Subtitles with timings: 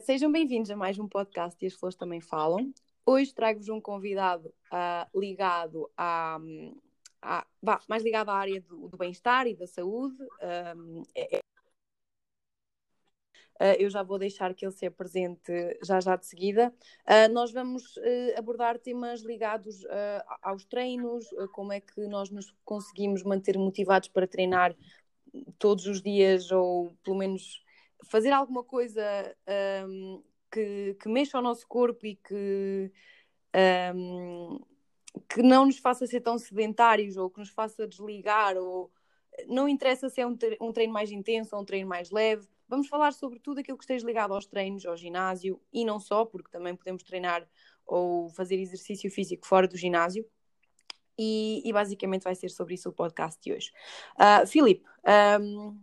[0.00, 2.72] Sejam bem-vindos a mais um podcast e as flores também falam.
[3.04, 6.38] Hoje trago-vos um convidado uh, ligado a,
[7.22, 10.16] a bah, mais ligado à área do, do bem-estar e da saúde.
[10.76, 11.40] Um, é, é...
[13.60, 16.72] Uh, eu já vou deixar que ele se apresente já já de seguida.
[17.06, 19.84] Uh, nós vamos uh, abordar temas ligados
[20.42, 24.76] aos treinos, como é que nós nos conseguimos manter motivados para treinar
[25.58, 27.66] todos os dias ou pelo menos
[28.04, 29.02] fazer alguma coisa
[29.86, 32.92] um, que, que mexa o nosso corpo e que,
[33.94, 34.60] um,
[35.28, 38.90] que não nos faça ser tão sedentários ou que nos faça desligar ou
[39.46, 40.36] não interessa se é um,
[40.72, 42.48] treino mais intenso ou um treino mais leve.
[42.66, 46.24] Vamos falar sobre tudo aquilo que esteja ligado aos treinos, ao ginásio e não só,
[46.24, 47.48] porque também podemos treinar
[47.86, 50.26] ou fazer exercício físico fora do ginásio.
[51.20, 53.72] E, e basicamente vai ser sobre isso o podcast de hoje.
[54.14, 54.84] Uh, Filipe,
[55.40, 55.76] um,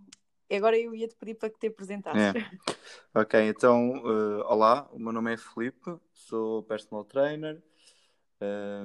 [0.51, 2.35] agora eu ia te pedir para que te apresentasses.
[2.35, 3.19] É.
[3.19, 7.63] Ok, então, uh, olá, o meu nome é Felipe, sou personal trainer,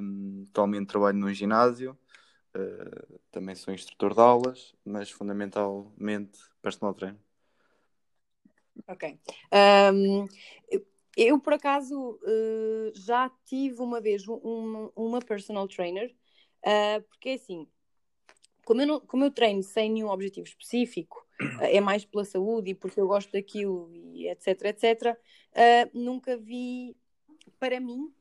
[0.00, 1.98] um, atualmente trabalho num ginásio,
[2.56, 7.20] uh, também sou instrutor de aulas, mas fundamentalmente personal trainer.
[8.86, 9.18] Ok.
[9.92, 10.26] Um,
[10.70, 16.14] eu, eu, por acaso, uh, já tive uma vez um, uma personal trainer,
[17.08, 17.66] porque assim,
[18.64, 21.26] como eu, não, como eu treino sem nenhum objetivo específico,
[21.60, 26.96] é mais pela saúde e porque eu gosto daquilo e etc, etc, uh, nunca vi,
[27.58, 28.12] para mim,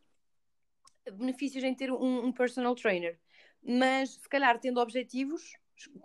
[1.12, 3.20] benefícios em ter um, um, personal trainer.
[3.62, 5.54] Mas, se calhar, tendo objetivos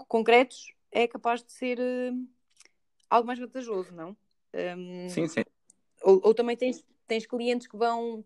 [0.09, 2.29] concretos, é capaz de ser uh,
[3.09, 4.17] algo mais vantajoso, não?
[4.77, 5.43] Um, sim, sim.
[6.03, 8.25] Ou, ou, também tens, tens clientes que vão,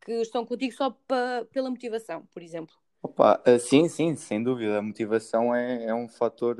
[0.00, 2.74] que estão contigo só pa, pela motivação, por exemplo.
[3.02, 4.78] Opa, uh, sim, sim, sem dúvida.
[4.78, 6.56] A motivação é, é um fator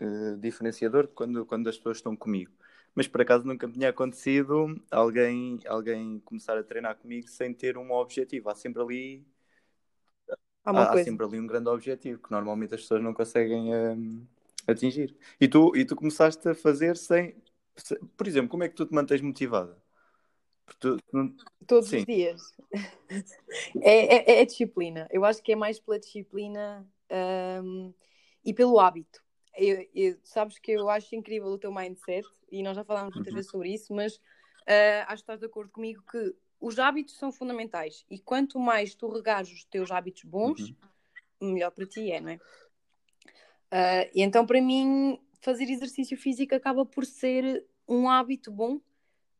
[0.00, 2.52] uh, diferenciador quando, quando as pessoas estão comigo.
[2.94, 7.78] Mas por acaso nunca me tinha acontecido alguém, alguém começar a treinar comigo sem ter
[7.78, 8.50] um objetivo.
[8.50, 9.26] Há sempre ali.
[10.64, 14.26] Há, há sempre ali um grande objetivo que normalmente as pessoas não conseguem uh,
[14.66, 15.16] atingir.
[15.40, 17.34] E tu, e tu começaste a fazer sem.
[18.16, 19.82] Por exemplo, como é que tu te mantens motivada?
[20.78, 21.34] Tu, não...
[21.66, 21.98] Todos Sim.
[21.98, 22.54] os dias.
[23.82, 25.08] é, é, é, disciplina.
[25.10, 26.86] Eu acho que é mais pela disciplina
[27.62, 27.92] um,
[28.44, 29.22] e pelo hábito.
[29.56, 33.32] Eu, eu, sabes que eu acho incrível o teu mindset e nós já falámos muitas
[33.32, 33.36] uhum.
[33.36, 37.30] vezes sobre isso, mas uh, acho que estás de acordo comigo que os hábitos são
[37.32, 40.74] fundamentais e quanto mais tu regares os teus hábitos bons,
[41.40, 41.52] uhum.
[41.52, 42.36] melhor para ti é, não é?
[43.72, 48.80] Uh, e então, para mim, fazer exercício físico acaba por ser um hábito bom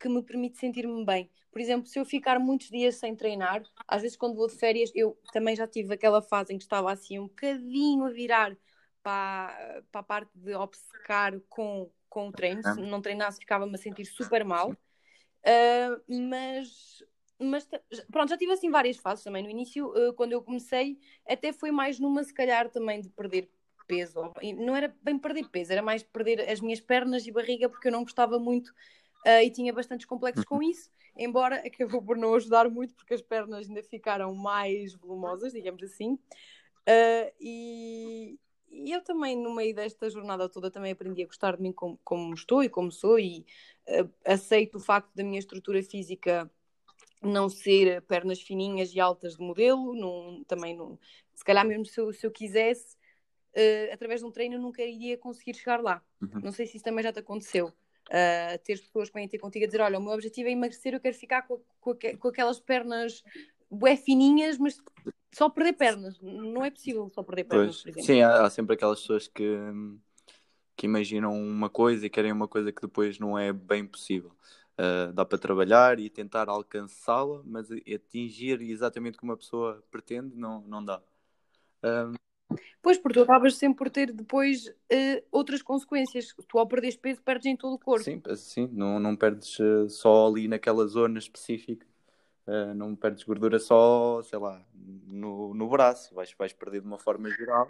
[0.00, 1.30] que me permite sentir-me bem.
[1.52, 4.90] Por exemplo, se eu ficar muitos dias sem treinar, às vezes quando vou de férias,
[4.94, 8.56] eu também já tive aquela fase em que estava assim um bocadinho a virar
[9.02, 12.62] para, para a parte de obcecar com, com o treino.
[12.62, 14.70] Se não treinasse, ficava-me a sentir super mal.
[14.70, 17.02] Uh, mas,
[17.38, 17.68] mas
[18.10, 19.42] pronto, já tive assim várias fases também.
[19.42, 20.98] No início, uh, quando eu comecei,
[21.28, 23.50] até foi mais numa, se calhar, também de perder
[23.86, 24.32] peso.
[24.56, 27.92] Não era bem perder peso, era mais perder as minhas pernas e barriga, porque eu
[27.92, 28.68] não gostava muito
[29.26, 30.62] uh, e tinha bastantes complexos com uhum.
[30.62, 35.82] isso, embora acabou por não ajudar muito, porque as pernas ainda ficaram mais volumosas, digamos
[35.82, 36.14] assim.
[36.14, 38.38] Uh, e,
[38.72, 41.98] e, eu também, no meio desta jornada toda, também aprendi a gostar de mim como,
[42.02, 43.44] como estou e como sou, e
[43.88, 46.50] uh, aceito o facto da minha estrutura física
[47.22, 50.98] não ser pernas fininhas e altas de modelo, não, também não,
[51.34, 52.96] se calhar mesmo se eu, se eu quisesse,
[53.54, 56.02] uh, através de um treino nunca iria conseguir chegar lá.
[56.20, 56.40] Uhum.
[56.42, 59.64] Não sei se isso também já te aconteceu uh, ter pessoas que vêm ter contigo
[59.64, 62.60] a dizer: Olha, o meu objetivo é emagrecer, eu quero ficar com, com, com aquelas
[62.60, 63.22] pernas
[63.70, 64.78] bué fininhas, mas
[65.32, 66.20] só perder pernas.
[66.20, 69.58] Não é possível só perder pernas, pois, Sim, há, há, sempre aquelas pessoas que,
[70.76, 74.32] que imaginam uma coisa e querem uma coisa que depois não é bem possível.
[74.72, 80.62] Uh, dá para trabalhar e tentar alcançá-la, mas atingir exatamente como a pessoa pretende, não,
[80.62, 81.02] não dá.
[81.82, 82.14] Um,
[82.82, 86.34] Pois, porque tu acabas sempre por ter depois uh, outras consequências.
[86.48, 88.04] Tu ao perderes peso, perdes em todo o corpo.
[88.04, 91.86] Sim, sim não, não perdes uh, só ali naquela zona específica.
[92.46, 96.14] Uh, não perdes gordura só, sei lá, no, no braço.
[96.14, 97.68] Vais, vais perder de uma forma geral.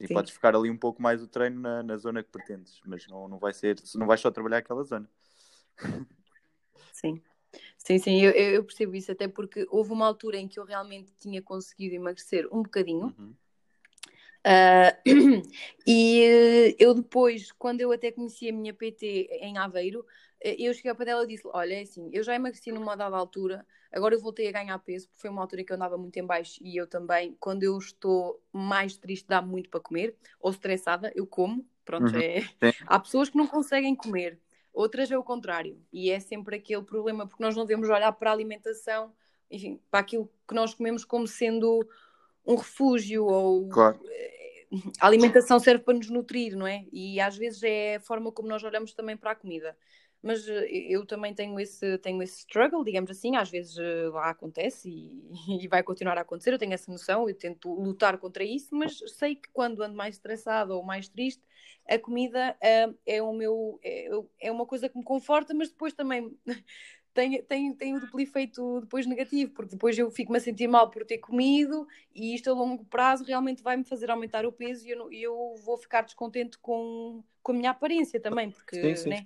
[0.00, 0.14] e sim.
[0.14, 2.80] podes ficar ali um pouco mais o treino na, na zona que pretendes.
[2.86, 5.08] Mas não, não vai ser, não vais só trabalhar aquela zona.
[6.92, 7.20] Sim.
[7.76, 11.12] Sim, sim, eu, eu, percebo isso, até porque houve uma altura em que eu realmente
[11.18, 13.14] tinha conseguido emagrecer um bocadinho.
[13.18, 13.34] Uhum.
[14.44, 15.42] Uh,
[15.86, 20.04] e eu depois, quando eu até conheci a minha PT em Aveiro,
[20.42, 23.16] eu cheguei ao pé dela e disse: Olha, é assim, eu já emagreci numa dada
[23.16, 26.16] altura, agora eu voltei a ganhar peso, porque foi uma altura que eu andava muito
[26.16, 30.50] em baixo e eu também, quando eu estou mais triste, dá muito para comer, ou
[30.50, 31.64] estressada, eu como.
[31.84, 32.20] Pronto, uhum.
[32.20, 32.42] é...
[32.86, 34.38] há pessoas que não conseguem comer.
[34.72, 35.78] Outras é o contrário.
[35.92, 39.12] E é sempre aquele problema, porque nós não devemos olhar para a alimentação,
[39.50, 41.86] enfim, para aquilo que nós comemos como sendo
[42.46, 43.68] um refúgio ou.
[43.68, 44.00] Claro.
[44.98, 46.86] A alimentação serve para nos nutrir, não é?
[46.90, 49.76] E às vezes é a forma como nós olhamos também para a comida
[50.22, 54.30] mas eh, eu também tenho esse, tenho esse struggle, digamos assim, às vezes eh, lá
[54.30, 55.32] acontece e,
[55.64, 58.98] e, vai continuar a acontecer, eu tenho essa noção, eu tento lutar contra isso, mas
[59.18, 61.42] sei que quando ando mais estressada ou mais triste,
[61.88, 64.08] a comida uh, é, o meu, é,
[64.40, 66.36] é uma coisa que me conforta, mas depois também
[67.12, 70.88] tem, tem, tem o duplo efeito depois negativo, porque depois eu fico-me a sentir mal
[70.90, 74.90] por ter comido e isto a longo prazo realmente vai-me fazer aumentar o peso e
[74.90, 79.08] eu, eu vou ficar descontente com, com a minha aparência também, porque sim, sim.
[79.10, 79.24] Né?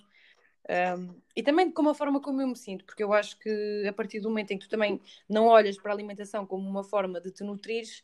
[0.68, 3.92] Um, e também com a forma como eu me sinto, porque eu acho que a
[3.92, 7.20] partir do momento em que tu também não olhas para a alimentação como uma forma
[7.20, 8.02] de te nutrires,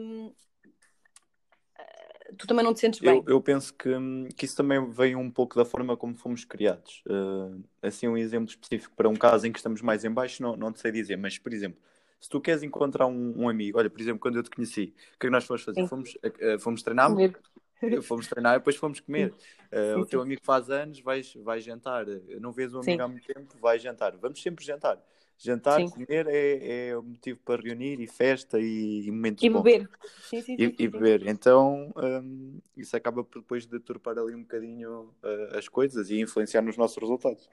[0.00, 0.32] um,
[2.38, 3.22] tu também não te sentes bem.
[3.26, 3.90] Eu, eu penso que,
[4.36, 7.02] que, isso também vem um pouco da forma como fomos criados.
[7.06, 10.56] Uh, assim, um exemplo específico para um caso em que estamos mais em baixo, não,
[10.56, 11.80] não te sei dizer, mas, por exemplo,
[12.20, 15.18] se tu queres encontrar um, um amigo, olha, por exemplo, quando eu te conheci, o
[15.18, 15.86] que é que nós fomos fazer?
[15.86, 17.10] Fomos, uh, fomos treinar,
[18.02, 19.34] fomos treinar e depois fomos comer.
[19.72, 22.06] Uh, o teu amigo faz anos, vais, vais jantar.
[22.40, 24.16] Não vês um amigo há muito tempo, vais jantar.
[24.16, 25.02] Vamos sempre jantar.
[25.36, 25.90] Jantar, sim.
[25.90, 29.88] comer é, é o motivo para reunir e festa e, e momentos E beber.
[30.22, 31.26] Sim, sim, e, e, beber.
[31.26, 36.62] Então, um, isso acaba por depois deturpar ali um bocadinho uh, as coisas e influenciar
[36.62, 37.48] nos nossos resultados.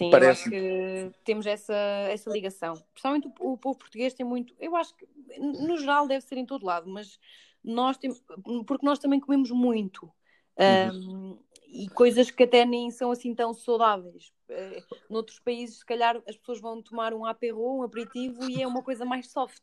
[0.00, 0.26] Sim, Parece...
[0.26, 1.74] eu acho que temos essa,
[2.08, 2.72] essa ligação.
[2.94, 4.54] Principalmente o, o povo português tem muito.
[4.58, 5.06] Eu acho que,
[5.38, 7.20] no geral, deve ser em todo lado, mas
[7.62, 8.22] nós temos,
[8.66, 10.10] porque nós também comemos muito.
[10.58, 11.34] Uhum.
[11.34, 11.38] Um,
[11.68, 14.32] e coisas que até nem são assim tão saudáveis.
[14.48, 18.66] Uh, noutros países, se calhar, as pessoas vão tomar um aperro, um aperitivo e é
[18.66, 19.62] uma coisa mais soft.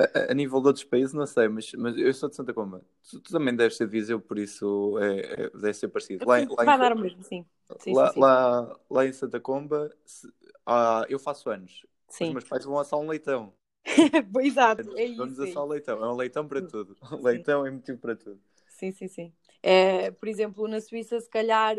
[0.00, 2.82] A, a, nível de outros países, não sei, mas, mas eu sou de Santa Comba.
[3.08, 6.26] Tu, tu também deves ser de Viseu, por isso é, é, deve ser parecido.
[6.26, 7.44] Lá, lá vai em, dar o mesmo, sim.
[7.78, 8.20] sim, lá, sim, sim.
[8.20, 10.26] Lá, lá em Santa Comba, se,
[10.64, 11.84] ah, eu faço anos.
[12.08, 12.28] Sim.
[12.28, 13.52] Os meus pais vão assar um leitão.
[14.42, 15.16] Exato, é isso.
[15.16, 16.96] Vamos assar o leitão, é um leitão para tudo.
[17.22, 18.40] Leitão é motivo para tudo.
[18.68, 19.32] Sim, sim, sim.
[19.62, 21.76] É, por exemplo, na Suíça, se calhar,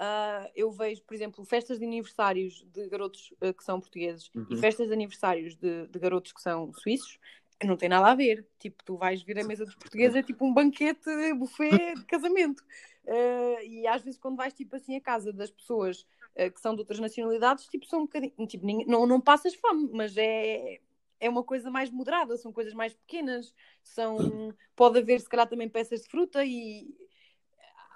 [0.00, 4.46] uh, eu vejo, por exemplo, festas de aniversários de garotos uh, que são portugueses uhum.
[4.50, 7.18] e festas de aniversários de, de, garotos que são suíços,
[7.64, 8.46] não tem nada a ver.
[8.58, 12.62] Tipo, tu vais vir à mesa dos portugueses, é tipo um banquete, buffet de casamento.
[13.04, 16.06] Uh, e às vezes, quando vais, tipo assim, à casa das pessoas
[16.54, 18.32] que são de outras nacionalidades, tipo, são um bocadinho.
[18.46, 20.80] Tipo, não, não passas fome, mas é
[21.20, 25.68] é uma coisa mais moderada, são coisas mais pequenas, são pode haver se calhar também
[25.68, 26.88] peças de fruta e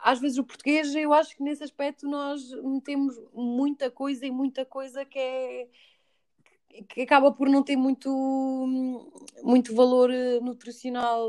[0.02, 4.66] às vezes o português eu acho que nesse aspecto nós metemos muita coisa e muita
[4.66, 5.68] coisa que é
[6.88, 8.10] que acaba por não ter muito
[9.42, 11.28] muito valor eh, nutricional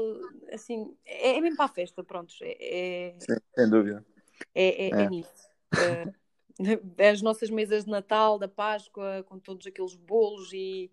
[0.51, 4.05] assim é, é mesmo para a festa pronto é, é Sim, sem dúvida
[4.53, 5.03] é, é, é.
[5.03, 6.13] é nisso uh,
[7.11, 10.91] as nossas mesas de Natal da Páscoa com todos aqueles bolos e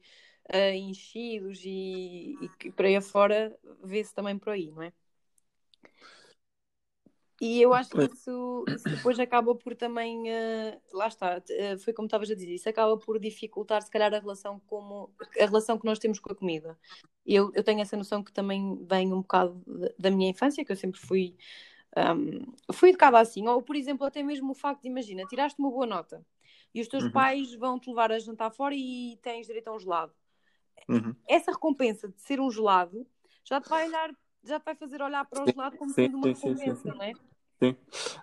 [0.52, 4.92] uh, enchidos e, e por aí afora vê-se também por aí, não é?
[7.44, 11.92] E eu acho que isso, isso depois acaba por também, uh, lá está, uh, foi
[11.92, 15.76] como estavas a dizer, isso acaba por dificultar se calhar a relação como a relação
[15.76, 16.78] que nós temos com a comida.
[17.26, 19.60] Eu, eu tenho essa noção que também vem um bocado
[19.98, 21.34] da minha infância, que eu sempre fui,
[21.96, 25.68] um, fui educada assim, ou por exemplo, até mesmo o facto de, imagina, tiraste uma
[25.68, 26.24] boa nota
[26.72, 27.10] e os teus uhum.
[27.10, 30.12] pais vão te levar a jantar fora e tens direito a um gelado.
[30.88, 31.12] Uhum.
[31.28, 33.04] Essa recompensa de ser um gelado
[33.44, 36.18] já te vai olhar, já te vai fazer olhar para o gelado como sim, sendo
[36.18, 37.12] uma sim, recompensa, sim, não é?
[37.62, 37.76] Sim.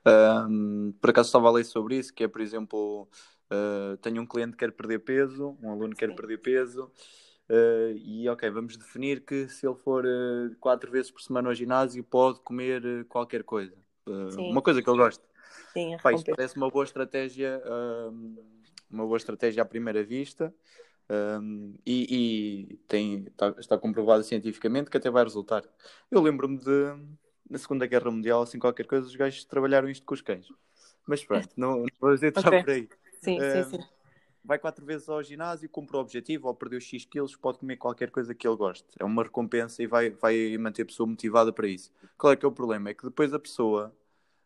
[0.05, 3.07] Um, por acaso estava a ler sobre isso, que é, por exemplo,
[3.49, 6.91] uh, tenho um cliente que quer perder peso, um aluno quer perder peso,
[7.49, 11.55] uh, e ok, vamos definir que se ele for uh, quatro vezes por semana ao
[11.55, 13.77] ginásio, pode comer qualquer coisa.
[14.37, 15.23] uma coisa que ele gosta.
[15.71, 17.61] Sim, Pá, parece uma boa estratégia,
[18.89, 20.53] uma boa estratégia à primeira vista.
[21.11, 25.63] Um, e, e tem, está, está, comprovado cientificamente que até vai resultar.
[26.11, 26.95] Eu lembro-me de,
[27.49, 30.47] na Segunda Guerra Mundial, assim, qualquer coisa, os gajos trabalharam isto com os cães.
[31.07, 32.63] Mas pronto, não, não vamos entrar okay.
[32.63, 32.89] por aí.
[33.21, 33.83] Sim, um, sim, sim.
[34.43, 38.11] Vai quatro vezes ao ginásio, cumpre o objetivo, ou perdeu X quilos, pode comer qualquer
[38.11, 38.87] coisa que ele goste.
[38.99, 41.91] É uma recompensa e vai, vai manter a pessoa motivada para isso.
[42.17, 42.89] Qual é que é o problema?
[42.89, 43.93] É que depois a pessoa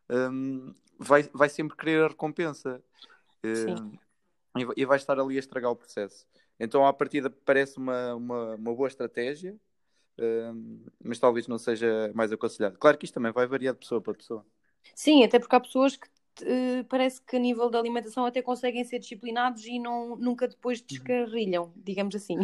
[0.09, 2.81] um, vai, vai sempre querer a recompensa.
[3.43, 3.97] Um,
[4.77, 6.25] e vai estar ali a estragar o processo.
[6.59, 9.55] Então, à partida, parece uma, uma, uma boa estratégia,
[10.19, 12.77] uh, mas talvez não seja mais aconselhado.
[12.77, 14.45] Claro que isto também vai variar de pessoa para pessoa.
[14.95, 16.07] Sim, até porque há pessoas que
[16.41, 20.79] uh, parece que a nível da alimentação até conseguem ser disciplinados e não, nunca depois
[20.79, 20.85] uhum.
[20.87, 22.37] descarrilham, digamos assim.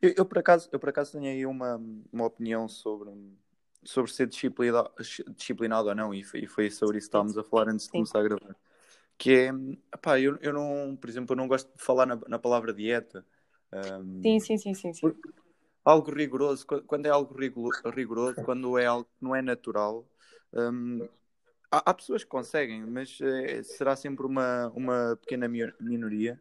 [0.00, 1.80] Eu, eu, por acaso, eu por acaso tenho aí uma,
[2.12, 3.10] uma opinião sobre,
[3.82, 4.90] sobre ser disciplinado,
[5.34, 7.92] disciplinado ou não, e foi, e foi sobre isso que estávamos a falar antes de
[7.92, 7.98] Sim.
[7.98, 8.56] começar a gravar.
[9.16, 9.52] Que é,
[10.02, 13.24] pá, eu, eu não, por exemplo, eu não gosto de falar na, na palavra dieta.
[13.72, 15.14] Um, sim, sim, sim, sim, sim.
[15.84, 20.08] Algo rigoroso, quando é algo rigoroso, quando é algo que não é natural,
[20.52, 21.06] um,
[21.70, 26.40] há, há, pessoas que conseguem, mas é, será sempre uma, uma pequena minoria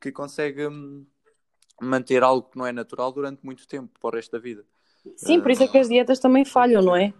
[0.00, 1.04] que consegue hum,
[1.80, 4.64] manter algo que não é natural durante muito tempo, para o resto da vida.
[5.16, 7.12] Sim, por isso é que as dietas também falham, não é?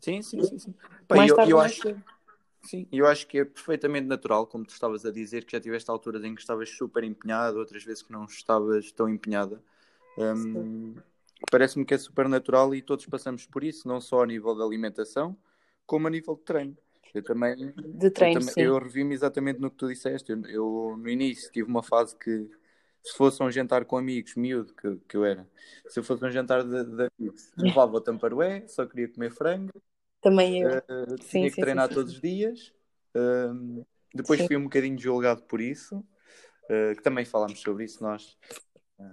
[0.00, 0.58] Sim, sim, sim.
[0.58, 0.74] sim.
[1.06, 2.02] Pá, mais eu, tarde, eu mais acho,
[2.62, 5.90] sim, eu acho que é perfeitamente natural, como tu estavas a dizer, que já tiveste
[5.90, 9.62] alturas em que estavas super empenhado, outras vezes que não estavas tão empenhada.
[10.18, 10.94] Um,
[11.50, 14.62] Parece-me que é super natural e todos passamos por isso, não só a nível de
[14.62, 15.36] alimentação,
[15.84, 16.76] como a nível de treino.
[17.12, 20.32] Eu também, de treino, eu, também, eu revi-me exatamente no que tu disseste.
[20.32, 22.48] Eu, eu, no início tive uma fase que
[23.02, 25.46] se fosse um jantar com amigos, miúdo que, que eu era,
[25.88, 29.72] se eu fosse um jantar de, de amigos, levava o tamparé, só queria comer frango.
[30.22, 30.70] Também eu.
[30.70, 32.72] Uh, sim, tinha que sim, treinar sim, todos os dias.
[33.14, 38.38] Uh, depois fui um bocadinho julgado por isso, uh, que também falámos sobre isso nós.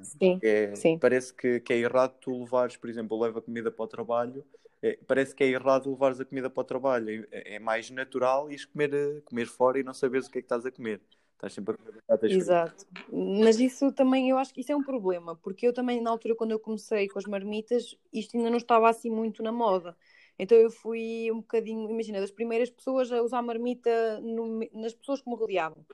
[0.03, 0.97] Sim, é, sim.
[0.97, 3.87] Parece que, que, é errado tu levares, por exemplo, eu levo a comida para o
[3.87, 4.45] trabalho,
[4.81, 7.27] é, parece que é errado levares a comida para o trabalho.
[7.31, 10.45] É, é mais natural ires comer, comer fora e não saberes o que é que
[10.45, 11.01] estás a comer.
[11.33, 12.85] Estás sempre a comer batatas Exato.
[13.11, 16.35] Mas isso também, eu acho que isso é um problema, porque eu também, na altura,
[16.35, 19.95] quando eu comecei com as marmitas, isto ainda não estava assim muito na moda.
[20.37, 25.21] Então eu fui um bocadinho, imagina, das primeiras pessoas a usar marmita no, nas pessoas
[25.21, 25.85] que me rodeavam.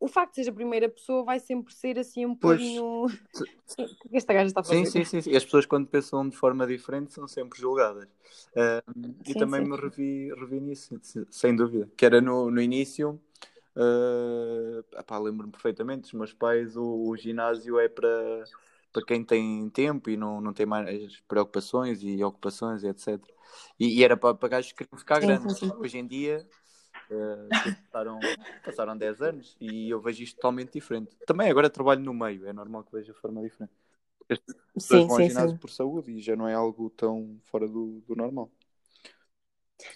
[0.00, 3.06] O facto de ser a primeira pessoa vai sempre ser assim um bocadinho.
[4.08, 4.84] que esta gaja está a fazer?
[4.86, 5.36] Sim, sim, sim, sim.
[5.36, 8.08] As pessoas, quando pensam de forma diferente, são sempre julgadas.
[8.50, 9.70] Uh, e também sim.
[9.70, 11.88] me revi, revi nisso, sem dúvida.
[11.96, 13.20] Que era no, no início
[13.76, 14.84] Uh,
[15.20, 18.44] Lembro-me perfeitamente, os meus pais, o, o, ginásio é para,
[18.92, 23.20] para quem tem tempo e não, não tem mais preocupações e ocupações, etc.
[23.78, 25.58] E, e era para, para gajos que queriam ficar sim, grandes.
[25.58, 25.76] Sim, sim.
[25.76, 26.46] Hoje em dia
[27.10, 27.48] uh,
[27.84, 28.20] passaram,
[28.64, 31.16] passaram 10 anos e eu vejo isto totalmente diferente.
[31.26, 33.72] Também agora trabalho no meio, é normal que veja a forma diferente.
[34.28, 37.68] As pessoas sim, vão ao ginásio por saúde e já não é algo tão fora
[37.68, 38.50] do, do normal.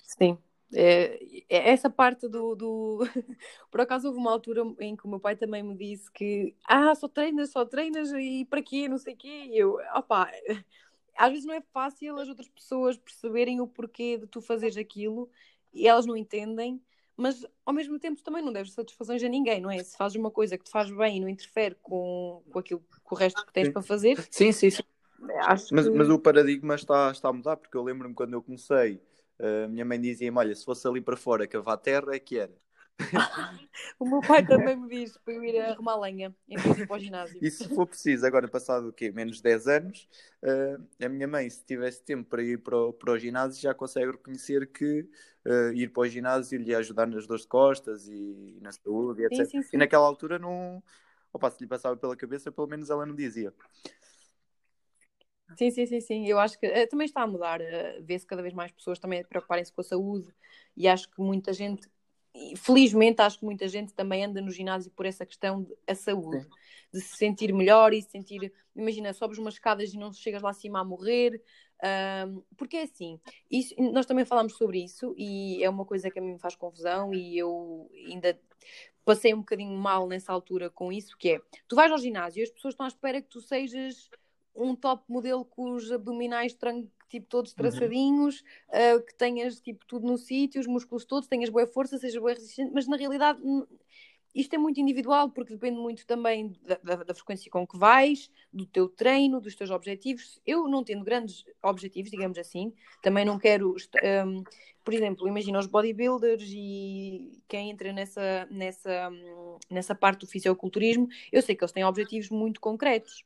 [0.03, 0.39] Sim,
[0.75, 2.99] é, é, essa parte do, do...
[3.71, 6.95] Por acaso houve uma altura em que o meu pai também me disse que ah,
[6.95, 9.47] só treinas, só treinas e para quê, não sei o quê.
[9.51, 10.31] E eu, opá,
[11.17, 15.31] às vezes não é fácil as outras pessoas perceberem o porquê de tu fazeres aquilo
[15.73, 16.83] e elas não entendem,
[17.19, 19.83] mas ao mesmo tempo também não deves satisfações a ninguém, não é?
[19.83, 23.15] Se fazes uma coisa que te faz bem e não interfere com, com aquilo, com
[23.15, 23.73] o resto que tens sim.
[23.73, 24.27] para fazer.
[24.31, 24.83] Sim, sim, sim.
[25.41, 25.95] Acho mas, que...
[25.95, 29.01] mas o paradigma está, está a mudar, porque eu lembro-me quando eu comecei
[29.39, 32.53] Uh, minha mãe dizia-me: Olha, se fosse ali para fora cavar terra, é que era.
[33.99, 36.87] o meu pai também me diz para eu ir arrumar lenha em vez de ir
[36.87, 37.39] para o ginásio.
[37.41, 39.11] E se for preciso, agora passado o quê?
[39.13, 40.09] Menos 10 anos,
[40.43, 43.73] uh, a minha mãe, se tivesse tempo para ir para o, para o ginásio, já
[43.73, 45.09] consegue reconhecer que
[45.47, 48.73] uh, ir para o ginásio lhe ia ajudar nas dores de costas e, e na
[48.73, 49.45] saúde, etc.
[49.45, 49.71] Sim, sim, sim.
[49.73, 50.83] E naquela altura não.
[51.33, 53.53] Opa, se lhe passava pela cabeça, pelo menos ela não dizia.
[55.57, 56.27] Sim, sim, sim, sim.
[56.27, 57.61] Eu acho que uh, também está a mudar.
[57.61, 60.33] Uh, Vê-se cada vez mais pessoas também preocuparem-se com a saúde
[60.77, 61.89] e acho que muita gente,
[62.57, 66.43] felizmente, acho que muita gente também anda no ginásio por essa questão de a saúde,
[66.43, 66.51] sim.
[66.93, 68.53] de se sentir melhor e se sentir.
[68.75, 71.43] Imagina, sobes umas escadas e não chegas lá acima a morrer.
[72.27, 76.19] Um, porque é assim, isso, nós também falamos sobre isso e é uma coisa que
[76.19, 78.39] a mim me faz confusão e eu ainda
[79.05, 82.43] passei um bocadinho mal nessa altura com isso, que é, tu vais ao ginásio e
[82.43, 84.11] as pessoas estão à espera que tu sejas
[84.55, 86.53] um top modelo com os abdominais
[87.09, 87.57] tipo todos uhum.
[87.57, 88.97] traçadinhos, uhum.
[88.97, 92.33] uh, que tenhas tipo tudo no sítio, os músculos todos, tenhas boa força, seja boa
[92.33, 93.41] resistente, mas na realidade
[94.35, 98.31] isto é muito individual porque depende muito também da, da, da, frequência com que vais,
[98.53, 100.41] do teu treino, dos teus objetivos.
[100.47, 102.73] Eu não tendo grandes objetivos, digamos assim,
[103.03, 103.75] também não quero,
[104.27, 104.45] um,
[104.85, 109.11] por exemplo, imagina os bodybuilders e quem entra nessa, nessa,
[109.71, 113.25] nessa parte do fisiculturismo, eu sei que eles têm objetivos muito concretos.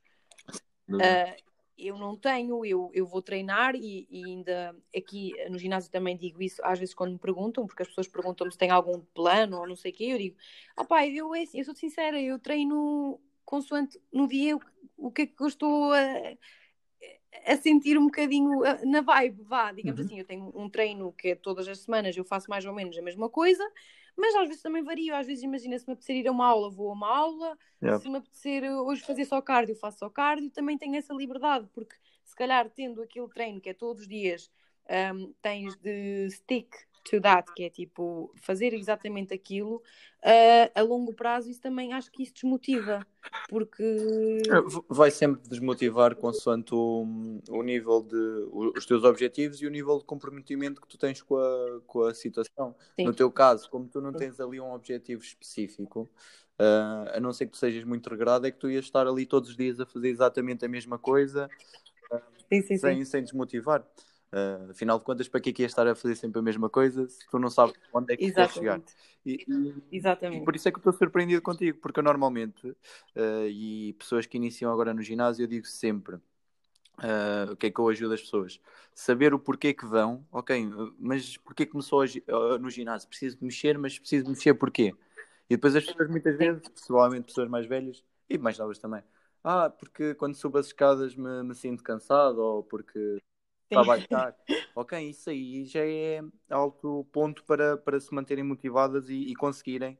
[0.89, 6.17] Uh, eu não tenho, eu, eu vou treinar e, e, ainda aqui no ginásio também
[6.17, 9.59] digo isso, às vezes quando me perguntam, porque as pessoas perguntam-me se tem algum plano
[9.59, 10.37] ou não sei o quê, eu digo,
[10.76, 14.61] ah pá, eu, é assim, eu sou sincera, eu treino consoante no dia o,
[14.97, 16.37] o que é que eu estou a,
[17.47, 20.07] a sentir um bocadinho na vibe, vá, digamos uhum.
[20.07, 22.97] assim, eu tenho um treino que é todas as semanas eu faço mais ou menos
[22.97, 23.64] a mesma coisa,
[24.16, 25.19] mas às vezes também varia.
[25.19, 27.59] Às vezes, imagina, se me apetecer ir a uma aula, vou a uma aula.
[28.00, 30.50] Se me apetecer hoje fazer só cardio, faço só cardio.
[30.50, 34.50] Também tenho essa liberdade, porque se calhar tendo aquele treino que é todos os dias,
[35.14, 41.12] um, tens de stick to that, que é tipo fazer exatamente aquilo, uh, a longo
[41.12, 43.06] prazo isso também acho que isso desmotiva,
[43.49, 47.06] porque é, vai sempre desmotivar consoante o,
[47.49, 51.37] o nível de os teus objetivos e o nível de comprometimento que tu tens com
[51.37, 52.75] a, com a situação.
[52.97, 53.04] Sim.
[53.04, 56.09] No teu caso, como tu não tens ali um objetivo específico,
[56.59, 59.26] uh, a não ser que tu sejas muito regrado, é que tu ias estar ali
[59.26, 61.49] todos os dias a fazer exatamente a mesma coisa
[62.12, 63.85] uh, sim, sim, sem, sem desmotivar.
[64.33, 66.71] Uh, afinal de contas, para que é que ias estar a fazer sempre a mesma
[66.71, 68.81] coisa se tu não sabes onde é que queres chegar?
[69.27, 70.41] E, e, Exatamente.
[70.41, 74.39] E por isso é que estou surpreendido contigo, porque eu normalmente, uh, e pessoas que
[74.39, 76.17] iniciam agora no ginásio, eu digo sempre.
[76.99, 78.59] Uh, o que é que eu ajudo as pessoas?
[78.95, 80.67] Saber o porquê que vão, ok,
[80.99, 82.03] mas porquê começou
[82.59, 83.09] no ginásio?
[83.09, 84.95] Preciso de mexer, mas preciso de mexer porquê?
[85.49, 89.03] E depois as pessoas muitas vezes, pessoalmente pessoas mais velhas e mais novas também,
[89.45, 93.21] ah, porque quando subo as escadas me, me sinto cansado, ou porque
[93.75, 94.37] para baixar.
[94.75, 99.99] ok, isso aí já é alto ponto para, para se manterem motivadas e, e conseguirem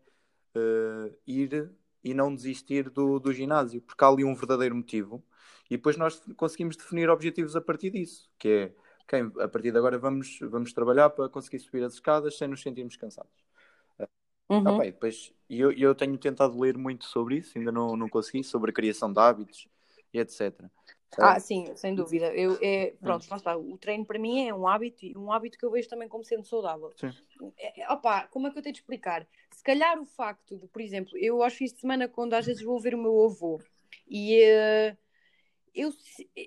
[0.57, 1.71] uh, ir
[2.05, 5.25] e não desistir do, do ginásio, porque há ali um verdadeiro motivo.
[5.71, 8.75] E depois nós conseguimos definir objetivos a partir disso, que é,
[9.05, 12.61] okay, a partir de agora vamos, vamos trabalhar para conseguir subir as escadas sem nos
[12.61, 13.43] sentirmos cansados.
[14.49, 14.69] Uhum.
[14.69, 18.45] Ah, bem, depois, eu, eu tenho tentado ler muito sobre isso, ainda não, não consegui,
[18.45, 19.67] sobre a criação de hábitos
[20.13, 20.65] e etc.
[21.19, 22.35] Ah, sim, sem dúvida.
[22.35, 23.57] Eu, é, pronto, lá está.
[23.57, 26.25] O treino para mim é um hábito e um hábito que eu vejo também como
[26.25, 26.93] sendo saudável.
[26.97, 27.11] Sim.
[27.59, 29.27] É, é, opa, como é que eu tenho de explicar?
[29.51, 32.63] Se calhar o facto de, por exemplo, eu aos fins de semana, quando às vezes
[32.63, 33.61] vou ver o meu avô
[34.09, 34.97] e uh,
[35.75, 35.91] eu,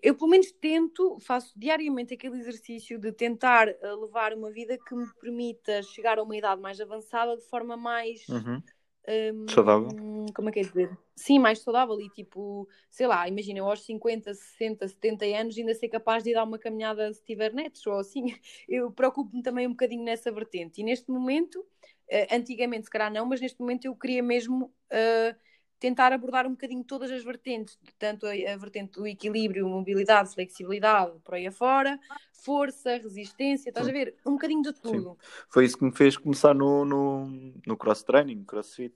[0.04, 4.96] eu pelo menos tento, faço diariamente aquele exercício de tentar eh, levar uma vida que
[4.96, 8.28] me permita chegar a uma idade mais avançada de forma mais.
[8.30, 8.62] Uhum
[9.08, 9.90] um, saudável?
[10.34, 10.98] Como é que é dizer?
[11.16, 15.74] Sim, mais saudável e tipo, sei lá, imagina, eu aos 50, 60, 70 anos ainda
[15.74, 18.26] ser capaz de ir dar uma caminhada se tiver netos ou assim.
[18.68, 20.82] Eu preocupo-me também um bocadinho nessa vertente.
[20.82, 25.36] E neste momento, uh, antigamente se calhar não, mas neste momento eu queria mesmo uh,
[25.80, 31.20] tentar abordar um bocadinho todas as vertentes, tanto a, a, vertente do equilíbrio, mobilidade, flexibilidade,
[31.24, 32.00] por aí afora,
[32.34, 33.92] força, resistência, estás Sim.
[33.92, 34.16] a ver?
[34.26, 35.18] Um bocadinho de tudo.
[35.20, 35.46] Sim.
[35.50, 38.96] Foi isso que me fez começar no, no, no cross-training, crossfit,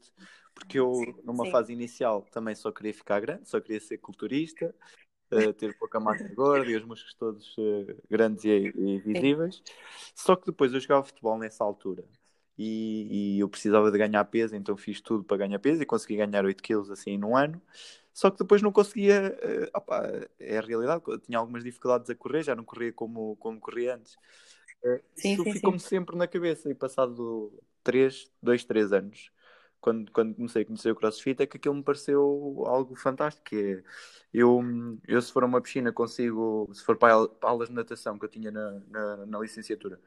[0.54, 0.92] porque eu,
[1.24, 1.52] numa Sim.
[1.52, 4.74] fase inicial, também só queria ficar grande, só queria ser culturista,
[5.32, 9.62] uh, ter pouca massa gorda e os músculos todos uh, grandes e, e visíveis.
[10.16, 12.04] Só que depois eu jogava futebol nessa altura
[12.62, 16.18] e, e, eu precisava de ganhar peso, então fiz tudo para ganhar peso e consegui
[16.18, 17.62] ganhar 8 quilos assim num ano.
[18.14, 20.06] Só que depois não conseguia, uh, opa,
[20.38, 24.16] é a realidade, tinha algumas dificuldades a correr, já não corria como, como corria antes.
[24.84, 29.32] Uh, sim, isso ficou-me sempre na cabeça e passado 3, 2, 3 anos,
[29.80, 33.46] quando, quando comecei a conhecer o CrossFit, é que aquilo me pareceu algo fantástico.
[33.46, 33.84] Que é,
[34.34, 34.62] eu,
[35.08, 38.26] eu, se for a uma piscina, consigo, se for para, para aulas de natação que
[38.26, 39.98] eu tinha na, na, na licenciatura,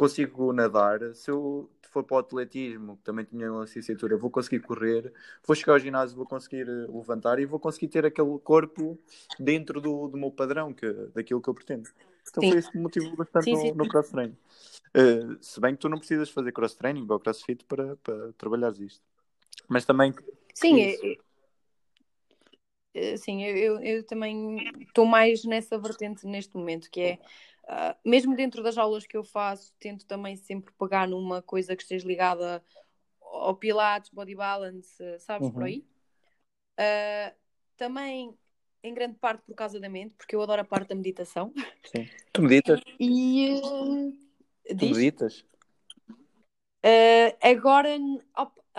[0.00, 4.60] consigo nadar, se eu for para o atletismo, que também tinha uma licenciatura, vou conseguir
[4.60, 5.12] correr,
[5.46, 8.98] vou chegar ao ginásio, vou conseguir eh, levantar e vou conseguir ter aquele corpo
[9.38, 11.90] dentro do, do meu padrão, que, daquilo que eu pretendo.
[12.26, 12.50] Então sim.
[12.50, 13.70] foi isso que me motivou bastante sim, sim.
[13.72, 14.36] no, no cross-training.
[14.96, 19.02] Uh, se bem que tu não precisas fazer cross-training ou crossfit para, para trabalhares isto.
[19.68, 20.14] Mas também...
[20.54, 21.18] Sim, é,
[22.94, 27.18] é, sim eu, eu, também estou mais nessa vertente neste momento, que é
[27.70, 31.82] Uh, mesmo dentro das aulas que eu faço, tento também sempre pegar numa coisa que
[31.82, 32.64] esteja ligada
[33.20, 35.54] ao Pilates, Body Balance, sabes, uhum.
[35.54, 35.86] por aí.
[36.72, 37.32] Uh,
[37.76, 38.36] também,
[38.82, 41.52] em grande parte, por causa da mente, porque eu adoro a parte da meditação.
[41.84, 42.08] Sim.
[42.32, 42.80] Tu meditas?
[42.98, 43.60] E.
[43.62, 44.16] Uh,
[44.76, 45.44] tu meditas?
[46.84, 47.96] Uh, agora,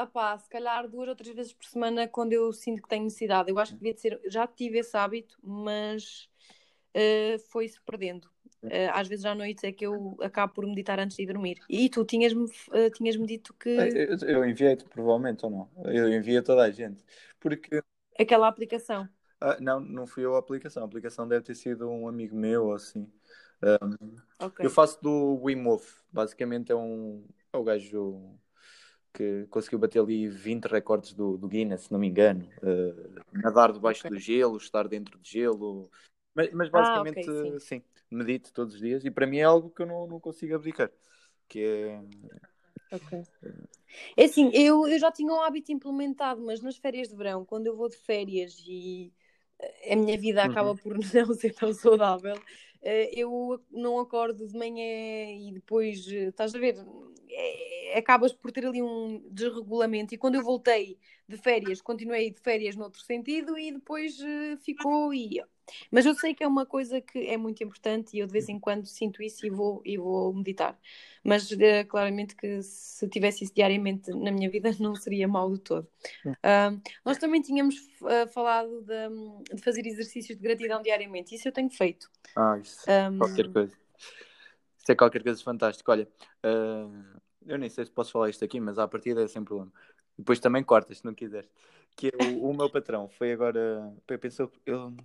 [0.04, 3.50] opá, se calhar duas ou três vezes por semana, quando eu sinto que tenho necessidade.
[3.50, 4.20] Eu acho que devia ser.
[4.26, 6.30] Já tive esse hábito, mas
[6.96, 8.30] uh, foi-se perdendo.
[8.64, 11.58] Uh, às vezes à noite é que eu acabo por meditar antes de dormir.
[11.68, 13.70] E tu tinhas-me uh, tinhas -me dito que.
[13.70, 15.70] Eu, eu enviei-te, provavelmente, ou não?
[15.86, 17.04] Eu enviei a toda a gente.
[17.40, 17.82] Porque.
[18.20, 19.10] Aquela aplicação.
[19.40, 20.84] Ah, não, não fui eu a aplicação.
[20.84, 23.12] A aplicação deve ter sido um amigo meu ou assim.
[23.64, 24.66] Um, okay.
[24.66, 26.02] Eu faço do Wim Hof.
[26.12, 27.26] Basicamente é um.
[27.52, 28.38] É o gajo
[29.14, 32.48] que conseguiu bater ali 20 recordes do, do Guinness, se não me engano.
[32.58, 34.12] Uh, nadar debaixo okay.
[34.12, 35.90] do gelo, estar dentro de gelo,
[36.34, 37.60] mas, mas basicamente, ah, okay, sim.
[37.60, 37.84] sim.
[38.10, 40.90] medito todos os dias e para mim é algo que eu não, não consigo abdicar.
[41.48, 42.02] Que é.
[44.16, 47.68] É assim, eu, eu já tinha um hábito implementado, mas nas férias de verão, quando
[47.68, 49.14] eu vou de férias e
[49.90, 50.78] a minha vida acaba uhum.
[50.78, 50.98] por
[51.28, 52.40] não ser tão saudável, eh,
[52.84, 56.76] eu não acordo de manhã e depois, eh, estás a ver,
[57.30, 60.14] é, acabas por ter ali um desregulamento.
[60.14, 64.18] E quando eu voltei de férias, continuei de férias noutro sentido e depois
[64.64, 65.42] ficou e
[65.92, 68.50] Mas eu sei que é uma coisa que é muito importante e eu de vez
[68.50, 70.78] em quando sinto isso e vou, e vou meditar.
[71.24, 71.58] Mas uh,
[71.88, 75.88] claramente que se tivesse isso diariamente na minha vida não seria mal de todo.
[76.26, 81.36] Uh, nós também tínhamos uh, falado de, de, fazer exercícios de gratidão diariamente.
[81.36, 82.10] Isso eu tenho feito.
[82.36, 82.86] Ah, isso.
[82.90, 83.18] Um...
[83.18, 83.78] Qualquer coisa.
[84.78, 85.92] Isso é qualquer coisa fantástico.
[85.92, 86.08] Olha,
[87.46, 89.72] eu nem sei se posso falar isto aqui, mas à partida é sem problema.
[90.18, 91.50] Depois também cortas, se não quiseres.
[91.96, 93.94] Que é o, meu patrão foi agora.
[94.20, 94.96] Pensou, ele,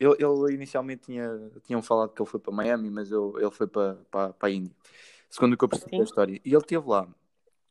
[0.00, 3.66] ele, ele inicialmente tinha, tinham falado que ele foi para Miami, mas eu, ele foi
[3.66, 4.74] para, para, para a Índia.
[5.28, 6.40] Segundo o que eu percebi da história.
[6.42, 7.06] E ele teve lá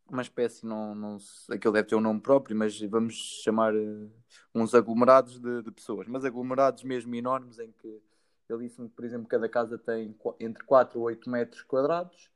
[0.07, 1.17] uma espécie, não, não,
[1.49, 4.11] aquele deve ter um nome próprio, mas vamos chamar uh,
[4.53, 8.01] uns aglomerados de, de, pessoas, mas aglomerados mesmo enormes em que
[8.49, 12.31] ele disse-me que, por exemplo, cada casa tem entre 4 ou 8 metros quadrados,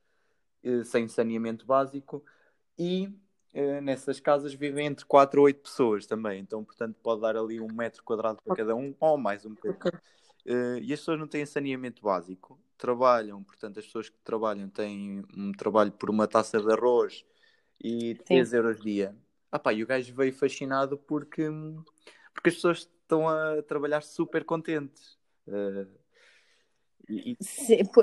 [0.63, 2.23] uh, sem saneamento básico,
[2.77, 3.11] e
[3.81, 7.71] nessas casas vivem entre 4 ou 8 pessoas também, então, portanto, pode dar ali um
[7.71, 9.93] metro quadrado para cada um, ou mais um bocadinho.
[10.81, 15.51] e as pessoas não têm saneamento básico, trabalham, portanto, as pessoas que trabalham têm um
[15.51, 17.23] trabalho por uma taça de arroz
[17.79, 18.55] e 3 Sim.
[18.55, 19.15] euros dia.
[19.51, 21.47] Ah pá, e o gajo veio fascinado porque,
[22.33, 25.17] porque as pessoas estão a trabalhar super contentes.
[25.47, 26.02] Uh,